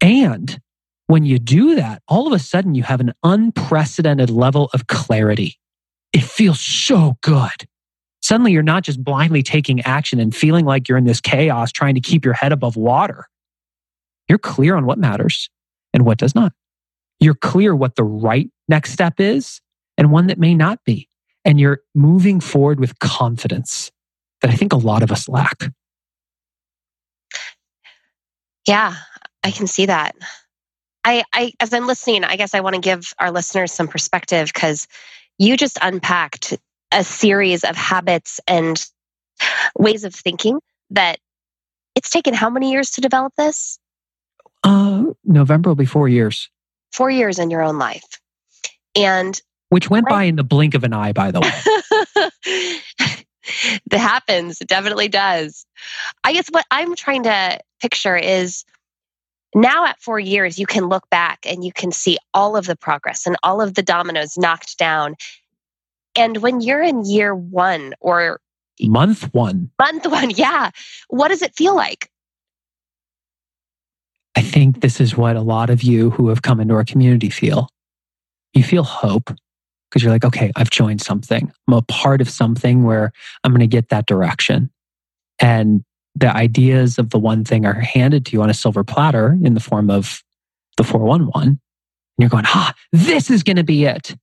And 0.00 0.58
when 1.06 1.24
you 1.24 1.38
do 1.38 1.74
that, 1.76 2.02
all 2.08 2.26
of 2.26 2.32
a 2.32 2.38
sudden 2.38 2.74
you 2.74 2.82
have 2.82 3.00
an 3.00 3.12
unprecedented 3.22 4.30
level 4.30 4.70
of 4.72 4.86
clarity. 4.86 5.58
It 6.12 6.22
feels 6.22 6.60
so 6.60 7.16
good. 7.22 7.68
Suddenly 8.22 8.52
you're 8.52 8.62
not 8.62 8.84
just 8.84 9.04
blindly 9.04 9.42
taking 9.42 9.82
action 9.82 10.18
and 10.18 10.34
feeling 10.34 10.64
like 10.64 10.88
you're 10.88 10.96
in 10.96 11.04
this 11.04 11.20
chaos 11.20 11.70
trying 11.72 11.94
to 11.94 12.00
keep 12.00 12.24
your 12.24 12.34
head 12.34 12.52
above 12.52 12.76
water. 12.76 13.26
You're 14.28 14.38
clear 14.38 14.76
on 14.76 14.86
what 14.86 14.98
matters 14.98 15.50
and 15.92 16.06
what 16.06 16.16
does 16.16 16.34
not. 16.34 16.52
You're 17.20 17.34
clear 17.34 17.74
what 17.74 17.96
the 17.96 18.04
right 18.04 18.48
next 18.68 18.92
step 18.92 19.20
is 19.20 19.60
and 19.98 20.10
one 20.10 20.28
that 20.28 20.38
may 20.38 20.54
not 20.54 20.82
be. 20.84 21.08
And 21.44 21.60
you're 21.60 21.80
moving 21.94 22.40
forward 22.40 22.80
with 22.80 22.98
confidence 22.98 23.92
that 24.40 24.50
I 24.50 24.54
think 24.54 24.72
a 24.72 24.78
lot 24.78 25.02
of 25.02 25.12
us 25.12 25.28
lack. 25.28 25.70
Yeah, 28.66 28.94
I 29.42 29.50
can 29.50 29.66
see 29.66 29.86
that. 29.86 30.14
I, 31.04 31.22
I 31.32 31.52
as 31.60 31.72
I'm 31.72 31.86
listening, 31.86 32.24
I 32.24 32.36
guess 32.36 32.54
I 32.54 32.60
want 32.60 32.74
to 32.74 32.80
give 32.80 33.12
our 33.18 33.30
listeners 33.30 33.72
some 33.72 33.88
perspective 33.88 34.50
because 34.52 34.88
you 35.38 35.56
just 35.56 35.78
unpacked 35.82 36.56
a 36.92 37.04
series 37.04 37.64
of 37.64 37.76
habits 37.76 38.40
and 38.46 38.82
ways 39.76 40.04
of 40.04 40.14
thinking 40.14 40.60
that 40.90 41.18
it's 41.94 42.10
taken 42.10 42.34
how 42.34 42.50
many 42.50 42.72
years 42.72 42.92
to 42.92 43.00
develop 43.00 43.32
this? 43.36 43.78
Uh, 44.62 45.04
November 45.24 45.70
will 45.70 45.74
be 45.74 45.86
four 45.86 46.08
years. 46.08 46.48
Four 46.92 47.10
years 47.10 47.38
in 47.38 47.50
your 47.50 47.62
own 47.62 47.78
life. 47.78 48.20
And 48.96 49.40
which 49.68 49.90
went 49.90 50.08
by 50.08 50.24
in 50.24 50.36
the 50.36 50.44
blink 50.44 50.74
of 50.74 50.84
an 50.84 50.92
eye, 50.92 51.12
by 51.12 51.32
the 51.32 51.40
way. 51.40 51.50
that 53.90 53.98
happens. 53.98 54.60
It 54.60 54.68
definitely 54.68 55.08
does. 55.08 55.66
I 56.22 56.32
guess 56.32 56.46
what 56.48 56.64
I'm 56.70 56.94
trying 56.94 57.24
to 57.24 57.58
picture 57.80 58.16
is 58.16 58.64
now 59.54 59.86
at 59.86 60.00
four 60.00 60.18
years, 60.18 60.58
you 60.58 60.66
can 60.66 60.88
look 60.88 61.08
back 61.10 61.40
and 61.46 61.64
you 61.64 61.72
can 61.72 61.92
see 61.92 62.18
all 62.32 62.56
of 62.56 62.66
the 62.66 62.76
progress 62.76 63.26
and 63.26 63.36
all 63.42 63.60
of 63.60 63.74
the 63.74 63.82
dominoes 63.82 64.36
knocked 64.36 64.78
down. 64.78 65.14
And 66.16 66.38
when 66.38 66.60
you're 66.60 66.82
in 66.82 67.04
year 67.04 67.34
one 67.34 67.94
or 68.00 68.40
month 68.80 69.32
one, 69.32 69.70
month 69.78 70.06
one, 70.06 70.30
yeah, 70.36 70.70
what 71.08 71.28
does 71.28 71.42
it 71.42 71.54
feel 71.54 71.74
like? 71.74 72.10
I 74.36 74.42
think 74.42 74.80
this 74.80 75.00
is 75.00 75.16
what 75.16 75.36
a 75.36 75.40
lot 75.40 75.70
of 75.70 75.82
you 75.82 76.10
who 76.10 76.28
have 76.28 76.42
come 76.42 76.60
into 76.60 76.74
our 76.74 76.84
community 76.84 77.30
feel. 77.30 77.68
You 78.52 78.64
feel 78.64 78.82
hope 78.82 79.30
because 79.88 80.02
you're 80.02 80.12
like, 80.12 80.24
okay, 80.24 80.50
I've 80.56 80.70
joined 80.70 81.00
something. 81.00 81.52
I'm 81.68 81.74
a 81.74 81.82
part 81.82 82.20
of 82.20 82.28
something 82.28 82.82
where 82.82 83.12
I'm 83.44 83.52
going 83.52 83.60
to 83.60 83.68
get 83.68 83.90
that 83.90 84.06
direction. 84.06 84.70
And 85.38 85.84
the 86.14 86.34
ideas 86.34 86.98
of 86.98 87.10
the 87.10 87.18
one 87.18 87.44
thing 87.44 87.66
are 87.66 87.74
handed 87.74 88.26
to 88.26 88.32
you 88.32 88.42
on 88.42 88.50
a 88.50 88.54
silver 88.54 88.84
platter 88.84 89.36
in 89.42 89.54
the 89.54 89.60
form 89.60 89.90
of 89.90 90.22
the 90.76 90.84
411. 90.84 91.48
And 91.48 91.58
you're 92.18 92.28
going, 92.28 92.44
ah, 92.46 92.72
this 92.92 93.30
is 93.30 93.42
going 93.42 93.56
to 93.56 93.64
be 93.64 93.84
it. 93.84 94.16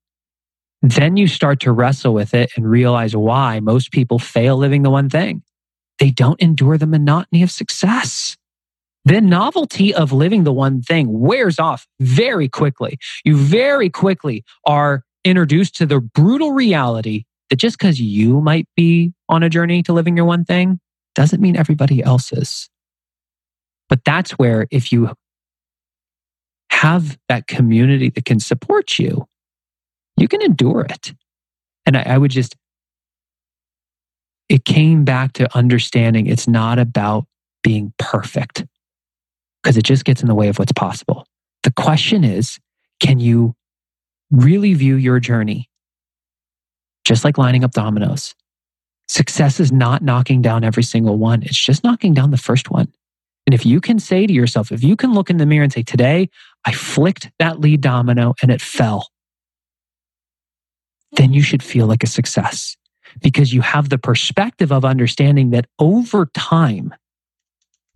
Then 0.81 1.17
you 1.17 1.27
start 1.27 1.59
to 1.61 1.71
wrestle 1.71 2.13
with 2.13 2.33
it 2.33 2.51
and 2.55 2.69
realize 2.69 3.15
why 3.15 3.59
most 3.59 3.91
people 3.91 4.19
fail 4.19 4.57
living 4.57 4.81
the 4.81 4.89
one 4.89 5.09
thing. 5.09 5.43
They 5.99 6.09
don't 6.09 6.41
endure 6.41 6.77
the 6.77 6.87
monotony 6.87 7.43
of 7.43 7.51
success. 7.51 8.37
The 9.05 9.21
novelty 9.21 9.93
of 9.93 10.11
living 10.11 10.43
the 10.43 10.53
one 10.53 10.81
thing 10.81 11.19
wears 11.19 11.59
off 11.59 11.87
very 11.99 12.47
quickly. 12.47 12.97
You 13.25 13.35
very 13.35 13.89
quickly 13.89 14.43
are 14.65 15.03
introduced 15.23 15.75
to 15.75 15.85
the 15.85 15.99
brutal 15.99 16.53
reality 16.53 17.25
that 17.49 17.57
just 17.57 17.77
because 17.77 17.99
you 17.99 18.41
might 18.41 18.67
be 18.75 19.13
on 19.27 19.43
a 19.43 19.49
journey 19.49 19.83
to 19.83 19.93
living 19.93 20.15
your 20.15 20.25
one 20.25 20.45
thing 20.45 20.79
doesn't 21.15 21.41
mean 21.41 21.55
everybody 21.55 22.01
else's. 22.03 22.69
But 23.89 24.03
that's 24.05 24.31
where 24.31 24.67
if 24.71 24.91
you 24.91 25.13
have 26.69 27.17
that 27.27 27.47
community 27.47 28.09
that 28.09 28.25
can 28.25 28.39
support 28.39 28.97
you, 28.97 29.27
you 30.17 30.27
can 30.27 30.41
endure 30.41 30.85
it. 30.89 31.13
And 31.85 31.97
I, 31.97 32.03
I 32.03 32.17
would 32.17 32.31
just, 32.31 32.55
it 34.49 34.65
came 34.65 35.03
back 35.03 35.33
to 35.33 35.57
understanding 35.57 36.27
it's 36.27 36.47
not 36.47 36.79
about 36.79 37.25
being 37.63 37.93
perfect 37.97 38.65
because 39.61 39.77
it 39.77 39.83
just 39.83 40.05
gets 40.05 40.21
in 40.21 40.27
the 40.27 40.35
way 40.35 40.47
of 40.47 40.57
what's 40.57 40.71
possible. 40.71 41.25
The 41.63 41.71
question 41.71 42.23
is, 42.23 42.59
can 42.99 43.19
you 43.19 43.55
really 44.31 44.73
view 44.73 44.95
your 44.95 45.19
journey 45.19 45.69
just 47.03 47.23
like 47.23 47.37
lining 47.37 47.63
up 47.63 47.71
dominoes? 47.71 48.33
Success 49.11 49.59
is 49.59 49.73
not 49.73 50.01
knocking 50.01 50.41
down 50.41 50.63
every 50.63 50.83
single 50.83 51.17
one. 51.17 51.43
It's 51.43 51.59
just 51.59 51.83
knocking 51.83 52.13
down 52.13 52.31
the 52.31 52.37
first 52.37 52.71
one. 52.71 52.87
And 53.45 53.53
if 53.53 53.65
you 53.65 53.81
can 53.81 53.99
say 53.99 54.25
to 54.25 54.31
yourself, 54.31 54.71
if 54.71 54.85
you 54.85 54.95
can 54.95 55.13
look 55.13 55.29
in 55.29 55.35
the 55.35 55.45
mirror 55.45 55.63
and 55.65 55.73
say, 55.73 55.83
today 55.83 56.29
I 56.63 56.71
flicked 56.71 57.29
that 57.37 57.59
lead 57.59 57.81
domino 57.81 58.35
and 58.41 58.49
it 58.49 58.61
fell, 58.61 59.09
then 61.17 61.33
you 61.33 61.41
should 61.41 61.61
feel 61.61 61.87
like 61.87 62.05
a 62.05 62.07
success 62.07 62.77
because 63.21 63.53
you 63.53 63.59
have 63.59 63.89
the 63.89 63.97
perspective 63.97 64.71
of 64.71 64.85
understanding 64.85 65.49
that 65.49 65.65
over 65.77 66.27
time, 66.27 66.95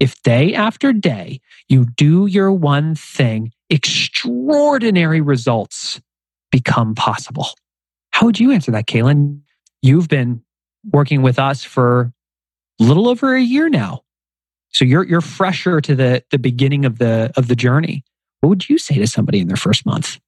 if 0.02 0.22
day 0.22 0.54
after 0.54 0.92
day 0.92 1.40
you 1.70 1.86
do 1.96 2.26
your 2.26 2.52
one 2.52 2.94
thing, 2.94 3.54
extraordinary 3.70 5.22
results 5.22 6.02
become 6.52 6.94
possible. 6.94 7.48
How 8.12 8.26
would 8.26 8.38
you 8.38 8.52
answer 8.52 8.72
that, 8.72 8.88
Kaylin? 8.88 9.40
You've 9.82 10.10
been 10.10 10.42
working 10.92 11.22
with 11.22 11.40
us 11.40 11.64
for 11.64 12.14
a 12.80 12.84
little 12.84 13.08
over 13.08 13.36
a 13.36 13.42
year 13.42 13.70
now. 13.70 14.02
So 14.70 14.84
you're 14.86 15.04
you're 15.04 15.22
fresher 15.22 15.82
to 15.82 15.96
the 15.96 16.24
the 16.32 16.38
beginning 16.38 16.86
of 16.86 16.98
the 16.98 17.32
of 17.38 17.48
the 17.48 17.56
journey. 17.56 18.04
What 18.42 18.50
would 18.50 18.70
you 18.70 18.78
say 18.78 18.96
to 18.96 19.08
somebody 19.08 19.40
in 19.40 19.48
their 19.48 19.58
first 19.58 19.86
month? 19.86 20.20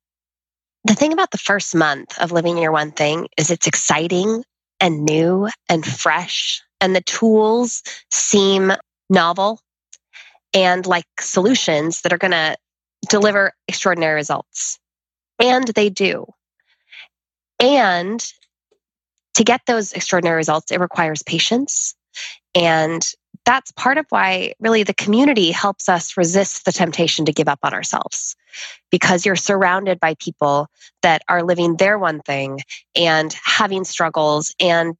The 0.85 0.95
thing 0.95 1.11
about 1.11 1.31
the 1.31 1.37
first 1.37 1.75
month 1.75 2.17
of 2.19 2.31
living 2.31 2.57
your 2.57 2.71
one 2.71 2.91
thing 2.91 3.27
is 3.37 3.51
it's 3.51 3.67
exciting 3.67 4.43
and 4.79 5.03
new 5.03 5.49
and 5.67 5.85
fresh 5.85 6.61
and 6.79 6.95
the 6.95 7.01
tools 7.01 7.83
seem 8.11 8.71
novel 9.09 9.59
and 10.53 10.85
like 10.85 11.05
solutions 11.19 12.01
that 12.01 12.13
are 12.13 12.17
going 12.17 12.31
to 12.31 12.55
deliver 13.09 13.53
extraordinary 13.67 14.15
results. 14.15 14.79
And 15.39 15.67
they 15.69 15.89
do. 15.89 16.25
And 17.59 18.25
to 19.37 19.43
get 19.43 19.61
those 19.67 19.93
extraordinary 19.93 20.35
results, 20.35 20.71
it 20.71 20.79
requires 20.79 21.21
patience 21.21 21.95
and 22.55 23.07
that's 23.45 23.71
part 23.73 23.99
of 23.99 24.05
why 24.09 24.53
really 24.59 24.81
the 24.81 24.95
community 24.95 25.51
helps 25.51 25.87
us 25.87 26.17
resist 26.17 26.65
the 26.65 26.71
temptation 26.71 27.23
to 27.25 27.31
give 27.31 27.47
up 27.47 27.59
on 27.61 27.71
ourselves 27.71 28.35
because 28.89 29.25
you're 29.25 29.35
surrounded 29.35 29.99
by 29.99 30.15
people 30.15 30.67
that 31.03 31.21
are 31.29 31.43
living 31.43 31.77
their 31.77 31.99
one 31.99 32.19
thing 32.21 32.59
and 32.95 33.35
having 33.45 33.83
struggles 33.83 34.55
and 34.59 34.95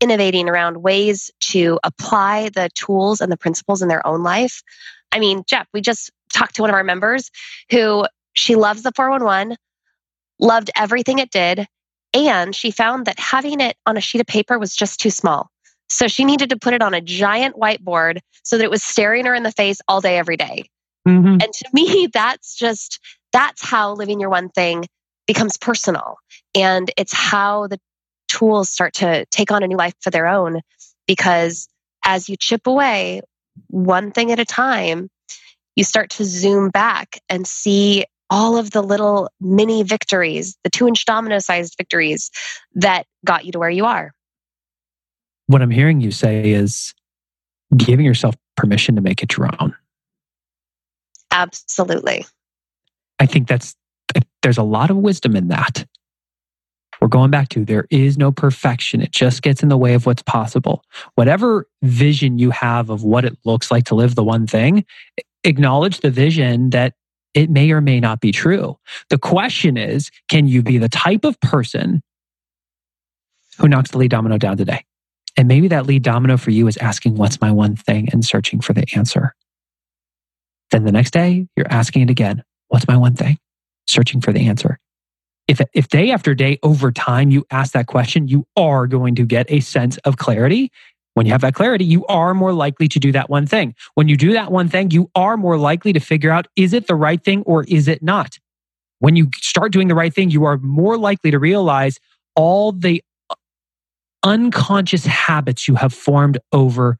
innovating 0.00 0.48
around 0.48 0.82
ways 0.82 1.30
to 1.40 1.78
apply 1.84 2.48
the 2.54 2.70
tools 2.74 3.20
and 3.20 3.30
the 3.30 3.36
principles 3.36 3.82
in 3.82 3.88
their 3.88 4.04
own 4.06 4.22
life. 4.22 4.62
I 5.12 5.18
mean, 5.18 5.44
Geoff, 5.46 5.66
we 5.74 5.82
just 5.82 6.10
talked 6.32 6.54
to 6.54 6.62
one 6.62 6.70
of 6.70 6.74
our 6.74 6.82
members 6.82 7.30
who 7.70 8.06
she 8.32 8.56
loves 8.56 8.82
the 8.82 8.92
411, 8.96 9.58
loved 10.38 10.70
everything 10.76 11.18
it 11.18 11.30
did, 11.30 11.66
and 12.14 12.54
she 12.54 12.70
found 12.70 13.06
that 13.06 13.18
having 13.18 13.60
it 13.60 13.76
on 13.86 13.96
a 13.96 14.00
sheet 14.00 14.20
of 14.20 14.26
paper 14.26 14.58
was 14.58 14.74
just 14.74 15.00
too 15.00 15.10
small. 15.10 15.50
So 15.88 16.08
she 16.08 16.24
needed 16.24 16.50
to 16.50 16.56
put 16.56 16.74
it 16.74 16.82
on 16.82 16.94
a 16.94 17.00
giant 17.00 17.56
whiteboard 17.56 18.20
so 18.44 18.56
that 18.56 18.64
it 18.64 18.70
was 18.70 18.82
staring 18.82 19.26
her 19.26 19.34
in 19.34 19.42
the 19.42 19.52
face 19.52 19.80
all 19.88 20.00
day, 20.00 20.18
every 20.18 20.36
day. 20.36 20.64
Mm-hmm. 21.06 21.38
And 21.42 21.52
to 21.52 21.68
me, 21.72 22.08
that's 22.12 22.56
just, 22.56 23.00
that's 23.32 23.64
how 23.64 23.94
living 23.94 24.20
your 24.20 24.30
one 24.30 24.48
thing 24.48 24.84
becomes 25.26 25.56
personal. 25.56 26.16
And 26.54 26.90
it's 26.96 27.12
how 27.12 27.66
the 27.66 27.78
tools 28.28 28.70
start 28.70 28.94
to 28.94 29.26
take 29.26 29.50
on 29.50 29.62
a 29.62 29.66
new 29.66 29.76
life 29.76 29.94
of 30.06 30.12
their 30.12 30.26
own. 30.26 30.60
Because 31.06 31.68
as 32.04 32.28
you 32.28 32.36
chip 32.36 32.66
away 32.66 33.22
one 33.66 34.12
thing 34.12 34.32
at 34.32 34.38
a 34.38 34.44
time, 34.44 35.08
you 35.76 35.84
start 35.84 36.10
to 36.10 36.24
zoom 36.24 36.70
back 36.70 37.18
and 37.28 37.46
see 37.46 38.04
all 38.30 38.56
of 38.56 38.70
the 38.70 38.80
little 38.80 39.28
mini 39.40 39.82
victories, 39.82 40.56
the 40.64 40.70
two 40.70 40.86
inch 40.86 41.04
domino 41.04 41.38
sized 41.40 41.74
victories 41.76 42.30
that 42.74 43.04
got 43.24 43.44
you 43.44 43.52
to 43.52 43.58
where 43.58 43.70
you 43.70 43.84
are. 43.84 44.14
What 45.48 45.62
I'm 45.62 45.70
hearing 45.70 46.00
you 46.00 46.12
say 46.12 46.52
is 46.52 46.94
giving 47.76 48.06
yourself 48.06 48.36
permission 48.56 48.94
to 48.94 49.02
make 49.02 49.22
it 49.22 49.36
your 49.36 49.50
own. 49.60 49.74
Absolutely. 51.32 52.24
I 53.18 53.26
think 53.26 53.48
that's, 53.48 53.74
there's 54.42 54.58
a 54.58 54.62
lot 54.62 54.90
of 54.90 54.96
wisdom 54.96 55.36
in 55.36 55.48
that. 55.48 55.86
We're 57.00 57.08
going 57.08 57.30
back 57.30 57.48
to 57.50 57.64
there 57.64 57.86
is 57.90 58.18
no 58.18 58.30
perfection. 58.30 59.00
It 59.00 59.10
just 59.10 59.42
gets 59.42 59.62
in 59.62 59.70
the 59.70 59.76
way 59.76 59.94
of 59.94 60.06
what's 60.06 60.22
possible. 60.22 60.84
Whatever 61.14 61.66
vision 61.82 62.38
you 62.38 62.50
have 62.50 62.90
of 62.90 63.02
what 63.02 63.24
it 63.24 63.38
looks 63.44 63.70
like 63.70 63.84
to 63.84 63.94
live 63.94 64.14
the 64.14 64.24
one 64.24 64.46
thing, 64.46 64.84
acknowledge 65.44 66.00
the 66.00 66.10
vision 66.10 66.70
that 66.70 66.94
it 67.34 67.50
may 67.50 67.70
or 67.70 67.80
may 67.80 68.00
not 68.00 68.20
be 68.20 68.32
true. 68.32 68.78
The 69.08 69.18
question 69.18 69.76
is 69.76 70.10
can 70.28 70.48
you 70.48 70.62
be 70.62 70.78
the 70.78 70.88
type 70.88 71.24
of 71.24 71.40
person 71.40 72.02
who 73.58 73.68
knocks 73.68 73.90
the 73.90 73.98
lead 73.98 74.10
domino 74.10 74.38
down 74.38 74.56
today? 74.56 74.84
And 75.36 75.48
maybe 75.48 75.68
that 75.68 75.86
lead 75.86 76.02
domino 76.02 76.36
for 76.36 76.50
you 76.50 76.66
is 76.66 76.76
asking, 76.78 77.16
What's 77.16 77.40
my 77.40 77.50
one 77.50 77.76
thing? 77.76 78.08
and 78.12 78.24
searching 78.24 78.60
for 78.60 78.72
the 78.72 78.84
answer. 78.94 79.34
Then 80.70 80.84
the 80.84 80.92
next 80.92 81.12
day, 81.12 81.46
you're 81.56 81.70
asking 81.70 82.02
it 82.02 82.10
again, 82.10 82.42
What's 82.68 82.88
my 82.88 82.96
one 82.96 83.14
thing? 83.14 83.38
Searching 83.86 84.20
for 84.20 84.32
the 84.32 84.46
answer. 84.46 84.78
If, 85.48 85.60
if 85.74 85.88
day 85.88 86.12
after 86.12 86.34
day 86.34 86.58
over 86.62 86.92
time 86.92 87.30
you 87.30 87.44
ask 87.50 87.72
that 87.72 87.86
question, 87.86 88.28
you 88.28 88.46
are 88.56 88.86
going 88.86 89.16
to 89.16 89.24
get 89.24 89.50
a 89.50 89.60
sense 89.60 89.96
of 89.98 90.16
clarity. 90.16 90.70
When 91.14 91.26
you 91.26 91.32
have 91.32 91.40
that 91.40 91.54
clarity, 91.54 91.84
you 91.84 92.06
are 92.06 92.34
more 92.34 92.52
likely 92.52 92.88
to 92.88 93.00
do 93.00 93.12
that 93.12 93.28
one 93.28 93.46
thing. 93.46 93.74
When 93.94 94.08
you 94.08 94.16
do 94.16 94.32
that 94.32 94.52
one 94.52 94.68
thing, 94.68 94.90
you 94.90 95.10
are 95.14 95.36
more 95.36 95.58
likely 95.58 95.92
to 95.92 96.00
figure 96.00 96.30
out 96.30 96.46
is 96.56 96.72
it 96.72 96.86
the 96.86 96.94
right 96.94 97.22
thing 97.22 97.42
or 97.42 97.64
is 97.64 97.88
it 97.88 98.02
not? 98.02 98.38
When 99.00 99.16
you 99.16 99.28
start 99.36 99.72
doing 99.72 99.88
the 99.88 99.94
right 99.94 100.14
thing, 100.14 100.30
you 100.30 100.44
are 100.44 100.58
more 100.58 100.96
likely 100.96 101.30
to 101.30 101.38
realize 101.38 101.98
all 102.36 102.72
the 102.72 103.02
uh, 103.28 103.34
unconscious 104.22 105.04
habits 105.04 105.66
you 105.66 105.74
have 105.74 105.92
formed 105.92 106.38
over 106.52 106.98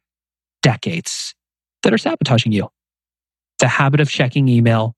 decades 0.62 1.34
that 1.82 1.92
are 1.92 1.98
sabotaging 1.98 2.52
you. 2.52 2.68
The 3.58 3.68
habit 3.68 4.00
of 4.00 4.10
checking 4.10 4.48
email 4.48 4.94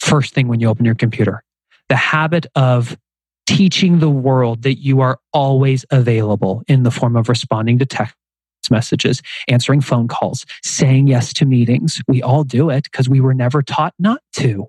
first 0.00 0.34
thing 0.34 0.48
when 0.48 0.60
you 0.60 0.68
open 0.68 0.84
your 0.84 0.94
computer, 0.94 1.44
the 1.88 1.96
habit 1.96 2.46
of 2.54 2.96
teaching 3.46 3.98
the 3.98 4.10
world 4.10 4.62
that 4.62 4.76
you 4.76 5.00
are 5.00 5.18
always 5.32 5.84
available 5.90 6.62
in 6.68 6.82
the 6.82 6.90
form 6.90 7.16
of 7.16 7.28
responding 7.28 7.78
to 7.78 7.86
text 7.86 8.14
messages, 8.68 9.22
answering 9.46 9.80
phone 9.80 10.08
calls, 10.08 10.44
saying 10.62 11.06
yes 11.06 11.32
to 11.34 11.44
meetings. 11.44 12.02
We 12.08 12.20
all 12.20 12.42
do 12.42 12.68
it 12.70 12.84
because 12.84 13.08
we 13.08 13.20
were 13.20 13.34
never 13.34 13.62
taught 13.62 13.94
not 13.98 14.20
to. 14.34 14.66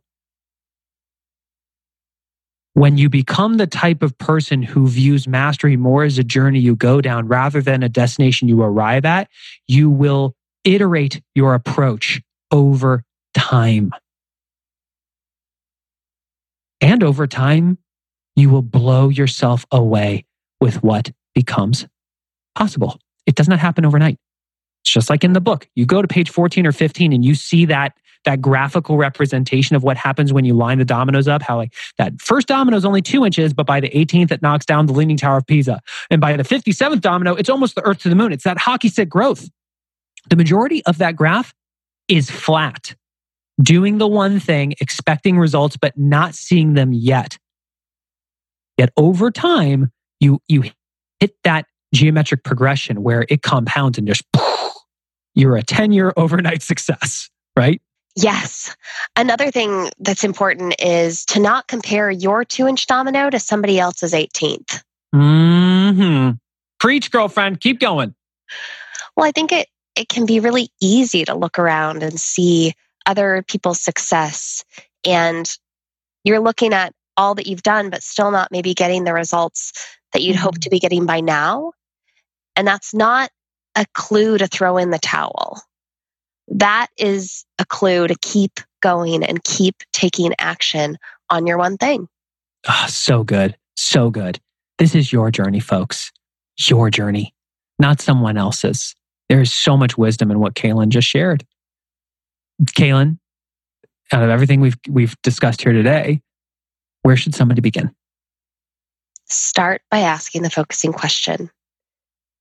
When 2.73 2.97
you 2.97 3.09
become 3.09 3.57
the 3.57 3.67
type 3.67 4.01
of 4.01 4.17
person 4.17 4.61
who 4.61 4.87
views 4.87 5.27
mastery 5.27 5.75
more 5.75 6.03
as 6.03 6.17
a 6.17 6.23
journey 6.23 6.59
you 6.59 6.75
go 6.75 7.01
down 7.01 7.27
rather 7.27 7.61
than 7.61 7.83
a 7.83 7.89
destination 7.89 8.47
you 8.47 8.61
arrive 8.61 9.03
at, 9.03 9.29
you 9.67 9.89
will 9.89 10.35
iterate 10.63 11.21
your 11.35 11.53
approach 11.53 12.21
over 12.51 13.03
time. 13.33 13.91
And 16.79 17.03
over 17.03 17.27
time, 17.27 17.77
you 18.35 18.49
will 18.49 18.61
blow 18.61 19.09
yourself 19.09 19.65
away 19.71 20.25
with 20.59 20.81
what 20.81 21.11
becomes 21.35 21.87
possible. 22.55 22.99
It 23.31 23.35
does 23.35 23.47
not 23.47 23.59
happen 23.59 23.85
overnight. 23.85 24.17
It's 24.83 24.91
just 24.91 25.09
like 25.09 25.23
in 25.23 25.31
the 25.31 25.39
book. 25.39 25.69
You 25.73 25.85
go 25.85 26.01
to 26.01 26.07
page 26.07 26.29
14 26.29 26.67
or 26.67 26.73
15 26.73 27.13
and 27.13 27.23
you 27.23 27.33
see 27.33 27.63
that 27.65 27.93
that 28.25 28.41
graphical 28.41 28.97
representation 28.97 29.77
of 29.77 29.83
what 29.83 29.95
happens 29.95 30.33
when 30.33 30.43
you 30.43 30.53
line 30.53 30.79
the 30.79 30.85
dominoes 30.85 31.29
up, 31.29 31.41
how 31.41 31.55
like 31.55 31.73
that 31.97 32.19
first 32.19 32.47
domino 32.47 32.75
is 32.75 32.83
only 32.83 33.01
two 33.01 33.25
inches, 33.25 33.53
but 33.53 33.65
by 33.65 33.79
the 33.79 33.89
18th, 33.91 34.31
it 34.31 34.41
knocks 34.41 34.65
down 34.65 34.85
the 34.85 34.91
Leaning 34.91 35.15
Tower 35.15 35.37
of 35.37 35.47
Pisa. 35.47 35.79
And 36.09 36.19
by 36.19 36.35
the 36.35 36.43
57th 36.43 36.99
domino, 36.99 37.35
it's 37.35 37.49
almost 37.49 37.75
the 37.75 37.81
earth 37.83 37.99
to 37.99 38.09
the 38.09 38.15
moon. 38.15 38.33
It's 38.33 38.43
that 38.43 38.57
hockey 38.57 38.89
stick 38.89 39.07
growth. 39.07 39.49
The 40.29 40.35
majority 40.35 40.85
of 40.85 40.97
that 40.97 41.15
graph 41.15 41.53
is 42.09 42.29
flat 42.29 42.95
doing 43.61 43.97
the 43.97 44.07
one 44.07 44.41
thing, 44.41 44.73
expecting 44.81 45.39
results, 45.39 45.77
but 45.77 45.97
not 45.97 46.35
seeing 46.35 46.73
them 46.73 46.91
yet. 46.91 47.37
Yet 48.77 48.91
over 48.97 49.31
time, 49.31 49.89
you, 50.19 50.41
you 50.49 50.65
hit 51.21 51.35
that 51.45 51.65
geometric 51.93 52.43
progression 52.43 53.03
where 53.03 53.25
it 53.29 53.41
compounds 53.41 53.97
and 53.97 54.07
just 54.07 54.23
poof, 54.31 54.73
you're 55.35 55.55
a 55.55 55.63
10 55.63 55.91
year 55.91 56.13
overnight 56.17 56.61
success, 56.61 57.29
right? 57.55 57.81
Yes. 58.15 58.75
Another 59.15 59.51
thing 59.51 59.89
that's 59.99 60.23
important 60.23 60.75
is 60.79 61.25
to 61.27 61.39
not 61.39 61.67
compare 61.67 62.11
your 62.11 62.43
two 62.43 62.67
inch 62.67 62.87
domino 62.87 63.29
to 63.29 63.39
somebody 63.39 63.79
else's 63.79 64.13
18th. 64.13 64.83
Mm-hmm. 65.15 66.31
Preach, 66.79 67.11
girlfriend. 67.11 67.61
Keep 67.61 67.79
going. 67.79 68.13
Well, 69.15 69.25
I 69.25 69.31
think 69.31 69.51
it, 69.51 69.67
it 69.95 70.09
can 70.09 70.25
be 70.25 70.39
really 70.39 70.69
easy 70.81 71.23
to 71.25 71.35
look 71.35 71.57
around 71.57 72.03
and 72.03 72.19
see 72.19 72.73
other 73.05 73.43
people's 73.47 73.81
success 73.81 74.63
and 75.05 75.57
you're 76.23 76.39
looking 76.39 76.73
at 76.73 76.93
all 77.17 77.35
that 77.35 77.47
you've 77.47 77.63
done, 77.63 77.89
but 77.89 78.03
still 78.03 78.31
not 78.31 78.51
maybe 78.51 78.73
getting 78.73 79.03
the 79.03 79.13
results 79.13 79.73
that 80.13 80.21
you'd 80.21 80.35
mm-hmm. 80.35 80.43
hope 80.43 80.59
to 80.59 80.69
be 80.69 80.79
getting 80.79 81.05
by 81.05 81.19
now. 81.19 81.71
And 82.61 82.67
that's 82.67 82.93
not 82.93 83.31
a 83.75 83.87
clue 83.95 84.37
to 84.37 84.45
throw 84.45 84.77
in 84.77 84.91
the 84.91 84.99
towel. 84.99 85.59
That 86.47 86.89
is 86.95 87.43
a 87.57 87.65
clue 87.65 88.07
to 88.07 88.15
keep 88.21 88.59
going 88.83 89.23
and 89.23 89.43
keep 89.43 89.77
taking 89.93 90.35
action 90.37 90.99
on 91.31 91.47
your 91.47 91.57
one 91.57 91.77
thing. 91.77 92.07
Oh, 92.69 92.85
so 92.87 93.23
good. 93.23 93.57
So 93.75 94.11
good. 94.11 94.39
This 94.77 94.93
is 94.93 95.11
your 95.11 95.31
journey, 95.31 95.59
folks. 95.59 96.11
Your 96.69 96.91
journey, 96.91 97.33
not 97.79 97.99
someone 97.99 98.37
else's. 98.37 98.93
There 99.27 99.41
is 99.41 99.51
so 99.51 99.75
much 99.75 99.97
wisdom 99.97 100.29
in 100.29 100.39
what 100.39 100.53
Kaylin 100.53 100.89
just 100.89 101.07
shared. 101.07 101.43
Kaylin, 102.63 103.17
out 104.11 104.21
of 104.21 104.29
everything 104.29 104.61
we've 104.61 104.77
we've 104.87 105.19
discussed 105.23 105.63
here 105.63 105.73
today, 105.73 106.21
where 107.01 107.17
should 107.17 107.33
somebody 107.33 107.61
begin? 107.61 107.89
Start 109.25 109.81
by 109.89 110.01
asking 110.01 110.43
the 110.43 110.51
focusing 110.51 110.93
question. 110.93 111.49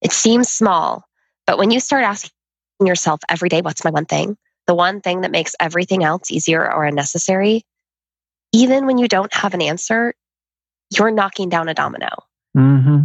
It 0.02 0.12
seems 0.12 0.48
small, 0.48 1.04
but 1.46 1.58
when 1.58 1.70
you 1.70 1.80
start 1.80 2.04
asking 2.04 2.30
yourself 2.80 3.20
every 3.28 3.48
day, 3.48 3.60
what's 3.60 3.84
my 3.84 3.90
one 3.90 4.06
thing? 4.06 4.36
The 4.66 4.74
one 4.74 5.00
thing 5.00 5.22
that 5.22 5.30
makes 5.30 5.54
everything 5.60 6.04
else 6.04 6.30
easier 6.30 6.60
or 6.72 6.84
unnecessary, 6.84 7.64
even 8.52 8.86
when 8.86 8.98
you 8.98 9.08
don't 9.08 9.32
have 9.34 9.54
an 9.54 9.62
answer, 9.62 10.14
you're 10.96 11.10
knocking 11.10 11.48
down 11.48 11.68
a 11.68 11.74
domino. 11.74 12.08
Mm-hmm. 12.56 13.02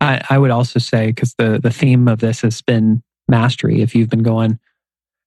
I, 0.00 0.22
I 0.30 0.38
would 0.38 0.50
also 0.50 0.78
say, 0.78 1.06
because 1.08 1.34
the, 1.38 1.58
the 1.62 1.70
theme 1.70 2.08
of 2.08 2.20
this 2.20 2.40
has 2.42 2.62
been 2.62 3.02
mastery. 3.28 3.82
If 3.82 3.94
you've 3.94 4.10
been 4.10 4.22
going, 4.22 4.58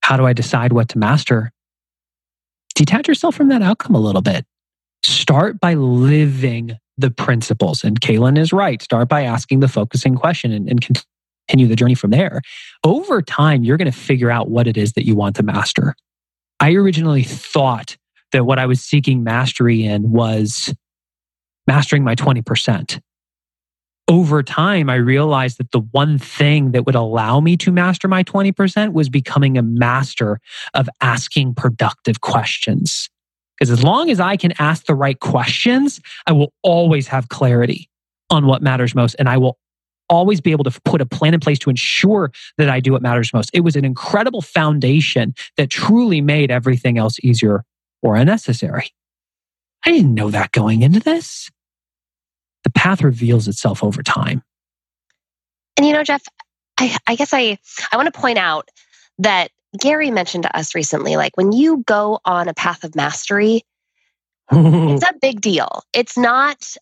how 0.02 0.18
do 0.18 0.26
I 0.26 0.34
decide 0.34 0.74
what 0.74 0.90
to 0.90 0.98
master? 0.98 1.52
Detach 2.76 3.08
yourself 3.08 3.36
from 3.36 3.50
that 3.50 3.62
outcome 3.62 3.96
a 3.96 4.00
little 4.00 4.22
bit. 4.22 4.46
Start 5.04 5.60
by 5.60 5.74
living 5.74 6.78
the 7.00 7.12
principles. 7.12 7.84
And 7.84 8.00
Kaylin 8.00 8.38
is 8.38 8.52
right. 8.52 8.82
Start 8.82 9.08
by 9.10 9.24
asking 9.24 9.60
the 9.62 9.68
focusing 9.68 10.16
question 10.16 10.52
and, 10.52 10.70
and 10.70 10.82
continue 10.82 11.68
the 11.68 11.76
journey 11.76 11.96
from 11.96 12.12
there. 12.12 12.42
Over 12.84 13.22
time, 13.22 13.64
you're 13.64 13.78
going 13.78 13.92
to 13.92 13.98
figure 13.98 14.30
out 14.30 14.50
what 14.50 14.68
it 14.68 14.78
is 14.78 14.94
that 14.94 15.06
you 15.06 15.16
want 15.16 15.36
to 15.38 15.44
master. 15.44 15.96
I 16.60 16.74
originally 16.74 17.24
thought 17.24 17.98
that 18.32 18.46
what 18.46 18.60
I 18.60 18.66
was 18.66 18.82
seeking 18.82 19.24
mastery 19.24 19.84
in 19.84 20.12
was 20.12 20.74
mastering 21.68 22.04
my 22.04 22.16
20%. 22.16 23.00
over 24.10 24.42
time, 24.42 24.90
I 24.90 24.96
realized 24.96 25.60
that 25.60 25.72
the 25.72 25.82
one 25.92 26.18
thing 26.18 26.72
that 26.72 26.88
would 26.88 26.96
allow 26.96 27.40
me 27.40 27.56
to 27.58 27.72
master 27.72 28.08
my 28.08 28.24
20% 28.24 28.92
was 28.92 29.08
becoming 29.08 29.56
a 29.56 29.62
master 29.62 30.40
of 30.74 30.90
asking 31.00 31.54
productive 31.54 32.22
questions. 32.22 33.08
Because 33.60 33.72
as 33.72 33.84
long 33.84 34.10
as 34.10 34.20
I 34.20 34.38
can 34.38 34.54
ask 34.60 34.86
the 34.86 34.96
right 34.96 35.20
questions, 35.20 36.00
I 36.26 36.32
will 36.32 36.54
always 36.64 37.08
have 37.08 37.30
clarity 37.30 37.90
on 38.30 38.46
what 38.46 38.62
matters 38.62 38.96
most. 38.96 39.16
And 39.20 39.28
I 39.28 39.38
will 39.38 39.58
always 40.10 40.42
be 40.42 40.52
able 40.52 40.64
to 40.64 40.82
put 40.86 41.02
a 41.02 41.06
plan 41.06 41.34
in 41.34 41.40
place 41.40 41.60
to 41.60 41.70
ensure 41.70 42.32
that 42.58 42.70
I 42.70 42.80
do 42.80 42.94
what 42.94 43.02
matters 43.02 43.34
most. 43.34 43.50
It 43.54 43.62
was 43.62 43.76
an 43.76 43.86
incredible 43.86 44.42
foundation 44.42 45.36
that 45.58 45.70
truly 45.70 46.22
made 46.22 46.52
everything 46.52 46.98
else 46.98 47.20
easier 47.22 47.64
or 48.02 48.16
unnecessary. 48.16 48.92
I 49.86 49.92
didn't 49.92 50.14
know 50.14 50.32
that 50.32 50.52
going 50.52 50.82
into 50.82 51.00
this 51.00 51.50
the 52.64 52.70
path 52.70 53.02
reveals 53.02 53.48
itself 53.48 53.84
over 53.84 54.04
time. 54.04 54.44
And 55.78 55.86
you 55.86 55.94
know, 55.94 56.04
Geoff, 56.04 56.24
I, 56.78 56.96
I 57.08 57.16
guess 57.16 57.34
I, 57.34 57.58
I 57.92 57.96
want 57.96 58.14
to 58.14 58.20
point 58.20 58.38
out 58.38 58.70
that 59.20 59.50
Gary 59.78 60.12
mentioned 60.12 60.44
to 60.44 60.58
us 60.58 60.74
recently, 60.74 61.18
like 61.18 61.36
when 61.36 61.52
you 61.52 61.84
go 61.86 62.20
on 62.26 62.48
a 62.48 62.54
path 62.54 62.84
of 62.84 62.96
mastery, 62.96 63.64
it's 64.52 65.04
a 65.10 65.14
big 65.22 65.42
deal. 65.42 65.84
It's 65.94 66.18
not 66.18 66.76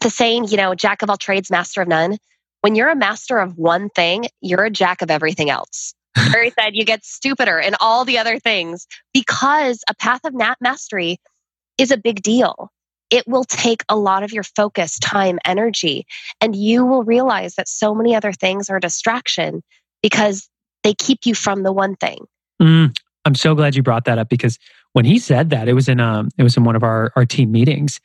the 0.00 0.10
saying, 0.10 0.48
you 0.48 0.56
know, 0.56 0.74
jack 0.74 1.02
of 1.02 1.10
all 1.10 1.16
trades, 1.16 1.50
master 1.50 1.82
of 1.82 1.88
none. 1.88 2.18
When 2.60 2.74
you're 2.74 2.90
a 2.90 2.96
master 2.96 3.38
of 3.38 3.56
one 3.56 3.88
thing, 3.90 4.26
you're 4.40 4.64
a 4.64 4.70
jack 4.70 5.02
of 5.02 5.10
everything 5.10 5.50
else. 5.50 5.94
Gary 6.32 6.52
said 6.58 6.74
you 6.74 6.84
get 6.84 7.04
stupider 7.04 7.58
in 7.58 7.74
all 7.80 8.04
the 8.04 8.18
other 8.18 8.38
things 8.38 8.86
because 9.14 9.82
a 9.88 9.94
path 9.94 10.20
of 10.24 10.34
mastery 10.60 11.18
is 11.78 11.90
a 11.90 11.96
big 11.96 12.22
deal 12.22 12.70
it 13.10 13.26
will 13.26 13.44
take 13.44 13.84
a 13.88 13.96
lot 13.96 14.22
of 14.22 14.32
your 14.32 14.42
focus, 14.42 14.98
time, 14.98 15.38
energy. 15.44 16.06
And 16.40 16.54
you 16.54 16.84
will 16.84 17.04
realize 17.04 17.54
that 17.54 17.68
so 17.68 17.94
many 17.94 18.14
other 18.14 18.32
things 18.32 18.68
are 18.68 18.76
a 18.76 18.80
distraction 18.80 19.62
because 20.02 20.48
they 20.82 20.94
keep 20.94 21.20
you 21.24 21.34
from 21.34 21.62
the 21.62 21.72
one 21.72 21.96
thing. 21.96 22.24
Mm, 22.60 22.96
I'm 23.24 23.34
so 23.34 23.54
glad 23.54 23.74
you 23.74 23.82
brought 23.82 24.04
that 24.04 24.18
up 24.18 24.28
because 24.28 24.58
when 24.92 25.04
he 25.04 25.18
said 25.18 25.50
that, 25.50 25.68
it 25.68 25.74
was 25.74 25.88
in 25.88 26.00
um 26.00 26.28
it 26.38 26.42
was 26.42 26.56
in 26.56 26.64
one 26.64 26.76
of 26.76 26.82
our, 26.82 27.12
our 27.16 27.24
team 27.24 27.52
meetings. 27.52 28.00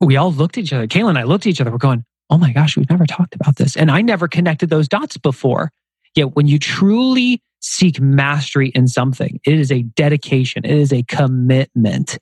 We 0.00 0.16
all 0.16 0.32
looked 0.32 0.58
at 0.58 0.64
each 0.64 0.72
other. 0.72 0.86
Kayla 0.86 1.10
and 1.10 1.18
I 1.18 1.22
looked 1.24 1.46
at 1.46 1.50
each 1.50 1.60
other. 1.60 1.70
We're 1.70 1.78
going, 1.78 2.04
oh 2.30 2.38
my 2.38 2.52
gosh, 2.52 2.76
we've 2.76 2.90
never 2.90 3.06
talked 3.06 3.34
about 3.34 3.56
this. 3.56 3.76
And 3.76 3.90
I 3.90 4.02
never 4.02 4.26
connected 4.26 4.70
those 4.70 4.88
dots 4.88 5.16
before. 5.16 5.70
Yet 6.14 6.34
when 6.34 6.46
you 6.46 6.58
truly 6.58 7.42
seek 7.60 8.00
mastery 8.00 8.68
in 8.70 8.88
something, 8.88 9.40
it 9.44 9.54
is 9.54 9.70
a 9.70 9.82
dedication, 9.82 10.64
it 10.64 10.76
is 10.76 10.92
a 10.92 11.04
commitment 11.04 12.18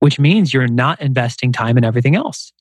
which 0.00 0.18
means 0.18 0.52
you're 0.52 0.68
not 0.68 1.00
investing 1.00 1.52
time 1.52 1.78
in 1.78 1.84
everything 1.84 2.14
else. 2.14 2.52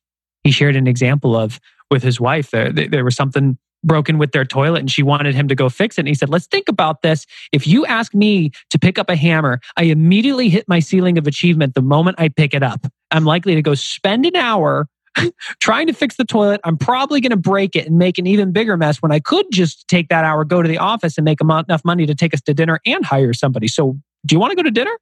He 0.44 0.52
shared 0.52 0.76
an 0.76 0.88
example 0.88 1.36
of 1.36 1.60
with 1.92 2.04
his 2.04 2.20
wife, 2.20 2.52
there, 2.52 2.72
there 2.72 3.06
was 3.06 3.16
something 3.16 3.58
broken 3.86 4.18
with 4.18 4.32
their 4.32 4.46
toilet 4.46 4.80
and 4.80 4.92
she 4.92 5.04
wanted 5.04 5.36
him 5.36 5.48
to 5.48 5.56
go 5.56 5.70
fix 5.70 5.98
it. 5.98 6.02
And 6.02 6.08
he 6.08 6.14
said, 6.14 6.30
Let's 6.30 6.48
think 6.48 6.68
about 6.68 7.02
this. 7.02 7.26
If 7.52 7.68
you 7.68 7.86
ask 7.86 8.14
me 8.14 8.52
to 8.72 8.80
pick 8.80 9.00
up 9.00 9.10
a 9.10 9.16
hammer, 9.16 9.60
I 9.78 9.84
immediately 9.84 10.50
hit 10.50 10.66
my 10.68 10.80
ceiling 10.80 11.18
of 11.18 11.28
achievement 11.28 11.76
the 11.76 11.82
moment 11.82 12.20
I 12.20 12.30
pick 12.30 12.54
it 12.54 12.64
up. 12.64 12.86
I'm 13.12 13.26
likely 13.26 13.56
to 13.56 13.62
go 13.62 13.76
spend 13.76 14.26
an 14.26 14.36
hour 14.36 14.88
trying 15.62 15.88
to 15.88 15.94
fix 15.94 16.18
the 16.18 16.26
toilet. 16.26 16.62
I'm 16.64 16.78
probably 16.78 17.22
going 17.22 17.32
to 17.32 17.38
break 17.38 17.76
it 17.76 17.88
and 17.88 17.98
make 17.98 18.18
an 18.18 18.28
even 18.28 18.52
bigger 18.52 18.78
mess 18.78 19.02
when 19.02 19.12
I 19.12 19.20
could 19.20 19.46
just 19.52 19.88
take 19.88 20.10
that 20.10 20.26
hour, 20.26 20.44
go 20.44 20.62
to 20.62 20.68
the 20.68 20.78
office 20.78 21.18
and 21.18 21.26
make 21.26 21.40
enough 21.42 21.86
money 21.86 22.06
to 22.06 22.16
take 22.16 22.34
us 22.34 22.42
to 22.42 22.54
dinner 22.54 22.80
and 22.86 23.06
hire 23.06 23.34
somebody. 23.34 23.68
So, 23.68 23.98
do 24.26 24.36
you 24.36 24.40
want 24.40 24.52
to 24.52 24.56
go 24.56 24.64
to 24.64 24.72
dinner? 24.72 24.98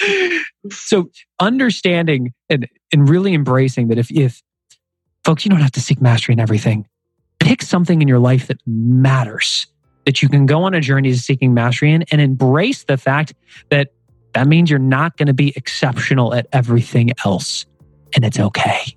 so 0.70 1.10
understanding 1.40 2.32
and, 2.48 2.68
and 2.92 3.08
really 3.08 3.34
embracing 3.34 3.88
that 3.88 3.98
if, 3.98 4.12
if 4.12 4.40
folks, 5.24 5.44
you 5.44 5.50
don't 5.50 5.60
have 5.60 5.72
to 5.72 5.80
seek 5.80 6.00
mastery 6.00 6.34
in 6.34 6.40
everything. 6.40 6.86
Pick 7.50 7.62
something 7.62 8.00
in 8.00 8.06
your 8.06 8.20
life 8.20 8.46
that 8.46 8.58
matters, 8.64 9.66
that 10.04 10.22
you 10.22 10.28
can 10.28 10.46
go 10.46 10.62
on 10.62 10.72
a 10.72 10.80
journey 10.80 11.10
to 11.10 11.18
seeking 11.18 11.52
mastery 11.52 11.92
in 11.92 12.04
and 12.12 12.20
embrace 12.20 12.84
the 12.84 12.96
fact 12.96 13.34
that 13.70 13.88
that 14.34 14.46
means 14.46 14.70
you're 14.70 14.78
not 14.78 15.16
going 15.16 15.26
to 15.26 15.34
be 15.34 15.52
exceptional 15.56 16.32
at 16.32 16.46
everything 16.52 17.10
else. 17.24 17.66
And 18.14 18.24
it's 18.24 18.38
okay. 18.38 18.96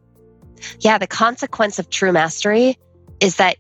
Yeah, 0.82 1.00
the 1.00 1.08
consequence 1.08 1.80
of 1.80 1.90
true 1.90 2.12
mastery 2.12 2.78
is 3.20 3.38
that 3.38 3.58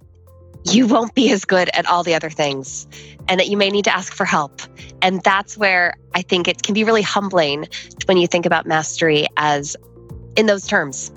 you 0.63 0.85
won't 0.85 1.15
be 1.15 1.31
as 1.31 1.43
good 1.43 1.71
at 1.73 1.87
all 1.87 2.03
the 2.03 2.13
other 2.13 2.29
things 2.29 2.85
and 3.27 3.39
that 3.39 3.47
you 3.47 3.57
may 3.57 3.71
need 3.71 3.85
to 3.85 3.95
ask 3.95 4.13
for 4.13 4.25
help. 4.25 4.61
And 5.01 5.23
that's 5.23 5.57
where 5.57 5.95
I 6.13 6.21
think 6.21 6.47
it 6.47 6.61
can 6.61 6.75
be 6.75 6.83
really 6.83 7.01
humbling 7.01 7.67
when 8.05 8.17
you 8.17 8.27
think 8.27 8.45
about 8.45 8.67
mastery 8.67 9.25
as 9.37 9.75
in 10.35 10.45
those 10.45 10.67
terms. 10.67 11.11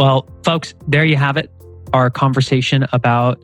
Well, 0.00 0.26
folks, 0.44 0.72
there 0.88 1.04
you 1.04 1.16
have 1.16 1.36
it. 1.36 1.52
Our 1.92 2.08
conversation 2.08 2.86
about 2.94 3.34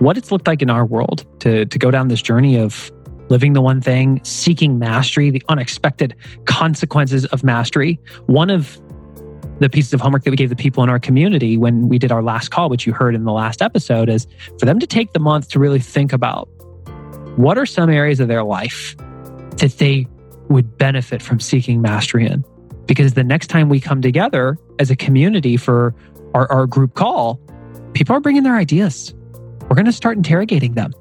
what 0.00 0.18
it's 0.18 0.30
looked 0.30 0.46
like 0.46 0.60
in 0.60 0.68
our 0.68 0.84
world 0.84 1.24
to, 1.40 1.64
to 1.64 1.78
go 1.78 1.90
down 1.90 2.08
this 2.08 2.20
journey 2.20 2.58
of 2.58 2.92
living 3.30 3.54
the 3.54 3.62
one 3.62 3.80
thing, 3.80 4.22
seeking 4.22 4.78
mastery, 4.78 5.30
the 5.30 5.42
unexpected 5.48 6.14
consequences 6.44 7.24
of 7.24 7.42
mastery. 7.42 7.98
One 8.26 8.50
of 8.50 8.78
the 9.60 9.70
pieces 9.70 9.94
of 9.94 10.02
homework 10.02 10.24
that 10.24 10.30
we 10.30 10.36
gave 10.36 10.50
the 10.50 10.56
people 10.56 10.82
in 10.82 10.90
our 10.90 10.98
community 10.98 11.56
when 11.56 11.88
we 11.88 11.98
did 11.98 12.12
our 12.12 12.22
last 12.22 12.50
call, 12.50 12.68
which 12.68 12.86
you 12.86 12.92
heard 12.92 13.14
in 13.14 13.24
the 13.24 13.32
last 13.32 13.62
episode, 13.62 14.10
is 14.10 14.26
for 14.58 14.66
them 14.66 14.78
to 14.80 14.86
take 14.86 15.14
the 15.14 15.20
month 15.20 15.48
to 15.48 15.58
really 15.58 15.80
think 15.80 16.12
about 16.12 16.50
what 17.36 17.56
are 17.56 17.64
some 17.64 17.88
areas 17.88 18.20
of 18.20 18.28
their 18.28 18.44
life 18.44 18.94
that 19.56 19.72
they 19.78 20.06
would 20.50 20.76
benefit 20.76 21.22
from 21.22 21.40
seeking 21.40 21.80
mastery 21.80 22.26
in. 22.26 22.44
Because 22.88 23.14
the 23.14 23.22
next 23.22 23.46
time 23.46 23.68
we 23.68 23.78
come 23.78 24.02
together 24.02 24.58
as 24.80 24.90
a 24.90 24.96
community 24.96 25.56
for 25.56 25.94
our, 26.34 26.50
our 26.50 26.66
group 26.66 26.94
call, 26.94 27.40
people 27.92 28.16
are 28.16 28.20
bringing 28.20 28.42
their 28.42 28.56
ideas. 28.56 29.14
We're 29.62 29.76
going 29.76 29.86
to 29.86 29.92
start 29.92 30.16
interrogating 30.16 30.74
them. 30.74 30.92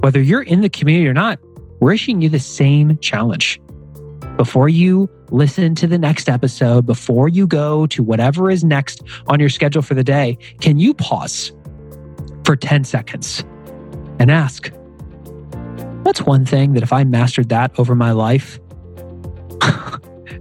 Whether 0.00 0.20
you're 0.20 0.42
in 0.42 0.62
the 0.62 0.68
community 0.68 1.06
or 1.06 1.14
not, 1.14 1.38
we're 1.78 1.92
issuing 1.92 2.22
you 2.22 2.28
the 2.28 2.40
same 2.40 2.98
challenge. 2.98 3.60
Before 4.36 4.68
you 4.68 5.08
listen 5.30 5.74
to 5.76 5.86
the 5.86 5.98
next 5.98 6.28
episode, 6.28 6.86
before 6.86 7.28
you 7.28 7.46
go 7.46 7.86
to 7.86 8.02
whatever 8.02 8.50
is 8.50 8.64
next 8.64 9.02
on 9.28 9.38
your 9.38 9.50
schedule 9.50 9.82
for 9.82 9.94
the 9.94 10.02
day, 10.02 10.38
can 10.60 10.78
you 10.78 10.94
pause 10.94 11.52
for 12.44 12.56
10 12.56 12.84
seconds 12.84 13.44
and 14.18 14.30
ask, 14.30 14.72
What's 16.02 16.22
one 16.22 16.44
thing 16.44 16.72
that 16.72 16.82
if 16.82 16.92
I 16.92 17.04
mastered 17.04 17.48
that 17.50 17.78
over 17.78 17.94
my 17.94 18.10
life, 18.10 18.58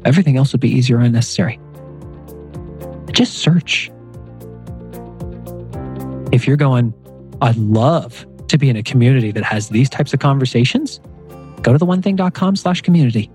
everything 0.05 0.37
else 0.37 0.51
would 0.51 0.61
be 0.61 0.69
easier 0.69 0.97
and 0.97 1.07
unnecessary? 1.07 1.59
Just 3.11 3.39
search. 3.39 3.91
If 6.31 6.47
you're 6.47 6.57
going, 6.57 6.93
I'd 7.41 7.57
love 7.57 8.25
to 8.47 8.57
be 8.57 8.69
in 8.69 8.75
a 8.75 8.83
community 8.83 9.31
that 9.31 9.43
has 9.43 9.69
these 9.69 9.89
types 9.89 10.13
of 10.13 10.19
conversations, 10.19 10.99
go 11.61 11.71
to 11.71 11.77
the 11.77 11.85
onething.com 11.85 12.55
slash 12.55 12.81
community. 12.81 13.29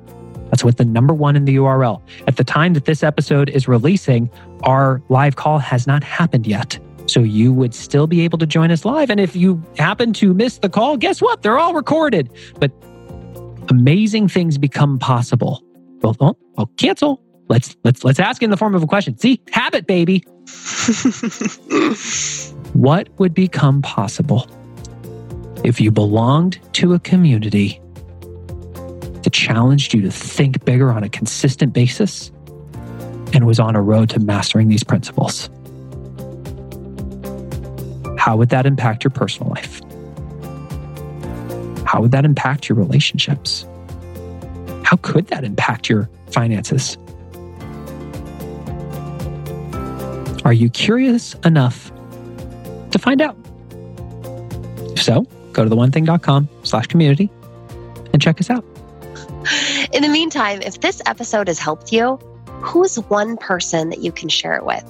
That's 0.50 0.62
with 0.62 0.76
the 0.76 0.84
number 0.84 1.12
one 1.12 1.36
in 1.36 1.44
the 1.44 1.56
URL. 1.56 2.00
At 2.26 2.36
the 2.36 2.44
time 2.44 2.74
that 2.74 2.84
this 2.84 3.02
episode 3.02 3.48
is 3.50 3.66
releasing, 3.66 4.30
our 4.62 5.02
live 5.08 5.36
call 5.36 5.58
has 5.58 5.86
not 5.86 6.04
happened 6.04 6.46
yet. 6.46 6.78
So 7.06 7.20
you 7.20 7.52
would 7.52 7.74
still 7.74 8.06
be 8.06 8.22
able 8.22 8.38
to 8.38 8.46
join 8.46 8.70
us 8.70 8.84
live. 8.84 9.10
And 9.10 9.20
if 9.20 9.36
you 9.36 9.62
happen 9.76 10.12
to 10.14 10.34
miss 10.34 10.58
the 10.58 10.68
call, 10.68 10.96
guess 10.96 11.20
what? 11.20 11.42
They're 11.42 11.58
all 11.58 11.74
recorded. 11.74 12.30
But 12.58 12.72
amazing 13.68 14.28
things 14.28 14.58
become 14.58 14.98
possible. 14.98 15.62
Well, 16.06 16.16
oh, 16.20 16.36
well 16.56 16.70
cancel. 16.76 17.20
Let's 17.48 17.76
let's 17.82 18.04
let's 18.04 18.20
ask 18.20 18.42
in 18.42 18.50
the 18.50 18.56
form 18.56 18.74
of 18.76 18.82
a 18.82 18.86
question. 18.86 19.18
See, 19.18 19.40
habit, 19.50 19.86
baby. 19.86 20.18
what 22.74 23.08
would 23.18 23.34
become 23.34 23.82
possible 23.82 24.48
if 25.64 25.80
you 25.80 25.90
belonged 25.90 26.60
to 26.74 26.94
a 26.94 27.00
community 27.00 27.80
that 29.22 29.32
challenged 29.32 29.94
you 29.94 30.02
to 30.02 30.10
think 30.12 30.64
bigger 30.64 30.92
on 30.92 31.02
a 31.02 31.08
consistent 31.08 31.72
basis 31.72 32.30
and 33.32 33.44
was 33.46 33.58
on 33.58 33.74
a 33.74 33.82
road 33.82 34.08
to 34.10 34.20
mastering 34.20 34.68
these 34.68 34.84
principles? 34.84 35.50
How 38.16 38.36
would 38.36 38.50
that 38.50 38.64
impact 38.64 39.02
your 39.02 39.10
personal 39.10 39.50
life? 39.50 39.80
How 41.84 42.00
would 42.00 42.12
that 42.12 42.24
impact 42.24 42.68
your 42.68 42.78
relationships? 42.78 43.66
How 44.87 44.97
could 44.99 45.26
that 45.26 45.43
impact 45.43 45.89
your 45.89 46.09
finances? 46.30 46.97
Are 50.45 50.53
you 50.53 50.70
curious 50.70 51.34
enough 51.45 51.91
to 52.93 52.99
find 53.01 53.20
out? 53.20 53.37
If 54.93 55.03
so, 55.03 55.26
go 55.53 55.64
to 55.64 55.68
the 55.68 56.49
slash 56.62 56.87
community 56.87 57.28
and 58.12 58.22
check 58.22 58.41
us 58.41 58.49
out. 58.49 58.64
In 59.93 60.03
the 60.03 60.09
meantime, 60.09 60.62
if 60.62 60.80
this 60.80 61.03
episode 61.05 61.49
has 61.49 61.59
helped 61.59 61.91
you, 61.91 62.16
who's 62.61 62.95
one 62.95 63.37
person 63.39 63.91
that 63.91 64.05
you 64.05 64.12
can 64.12 64.28
share 64.28 64.55
it 64.55 64.64
with? 64.64 64.84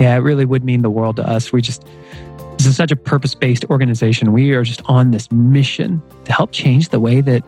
Yeah, 0.00 0.16
it 0.16 0.20
really 0.20 0.46
would 0.46 0.64
mean 0.64 0.80
the 0.80 0.88
world 0.88 1.16
to 1.16 1.28
us. 1.28 1.52
We 1.52 1.60
just, 1.60 1.84
this 2.56 2.64
is 2.64 2.74
such 2.74 2.90
a 2.90 2.96
purpose 2.96 3.34
based 3.34 3.66
organization. 3.66 4.32
We 4.32 4.52
are 4.52 4.64
just 4.64 4.80
on 4.86 5.10
this 5.10 5.30
mission 5.30 6.00
to 6.24 6.32
help 6.32 6.52
change 6.52 6.88
the 6.88 7.00
way 7.00 7.20
that 7.20 7.44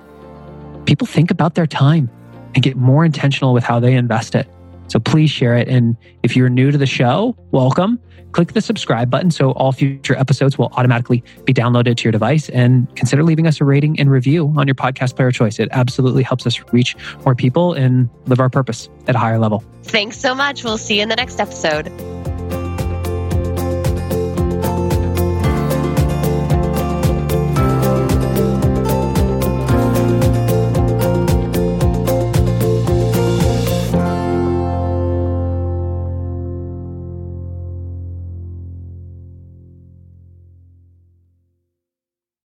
people 0.86 1.06
think 1.06 1.30
about 1.30 1.54
their 1.54 1.66
time 1.66 2.10
and 2.54 2.62
get 2.62 2.76
more 2.76 3.04
intentional 3.04 3.52
with 3.52 3.64
how 3.64 3.80
they 3.80 3.94
invest 3.94 4.34
it. 4.34 4.48
So 4.88 4.98
please 4.98 5.30
share 5.30 5.56
it. 5.56 5.68
And 5.68 5.96
if 6.22 6.36
you're 6.36 6.50
new 6.50 6.70
to 6.70 6.78
the 6.78 6.86
show, 6.86 7.36
welcome. 7.50 7.98
Click 8.32 8.52
the 8.52 8.60
subscribe 8.60 9.10
button 9.10 9.30
so 9.30 9.52
all 9.52 9.72
future 9.72 10.16
episodes 10.16 10.56
will 10.58 10.70
automatically 10.76 11.22
be 11.44 11.52
downloaded 11.52 11.96
to 11.96 12.04
your 12.04 12.12
device. 12.12 12.48
And 12.50 12.94
consider 12.96 13.22
leaving 13.22 13.46
us 13.46 13.60
a 13.60 13.64
rating 13.64 13.98
and 14.00 14.10
review 14.10 14.52
on 14.56 14.66
your 14.66 14.74
podcast 14.74 15.16
player 15.16 15.30
choice. 15.30 15.58
It 15.58 15.68
absolutely 15.72 16.22
helps 16.22 16.46
us 16.46 16.60
reach 16.72 16.96
more 17.24 17.34
people 17.34 17.74
and 17.74 18.08
live 18.26 18.40
our 18.40 18.50
purpose 18.50 18.88
at 19.06 19.14
a 19.14 19.18
higher 19.18 19.38
level. 19.38 19.64
Thanks 19.82 20.18
so 20.18 20.34
much. 20.34 20.64
We'll 20.64 20.78
see 20.78 20.96
you 20.96 21.02
in 21.02 21.08
the 21.08 21.16
next 21.16 21.40
episode. 21.40 21.88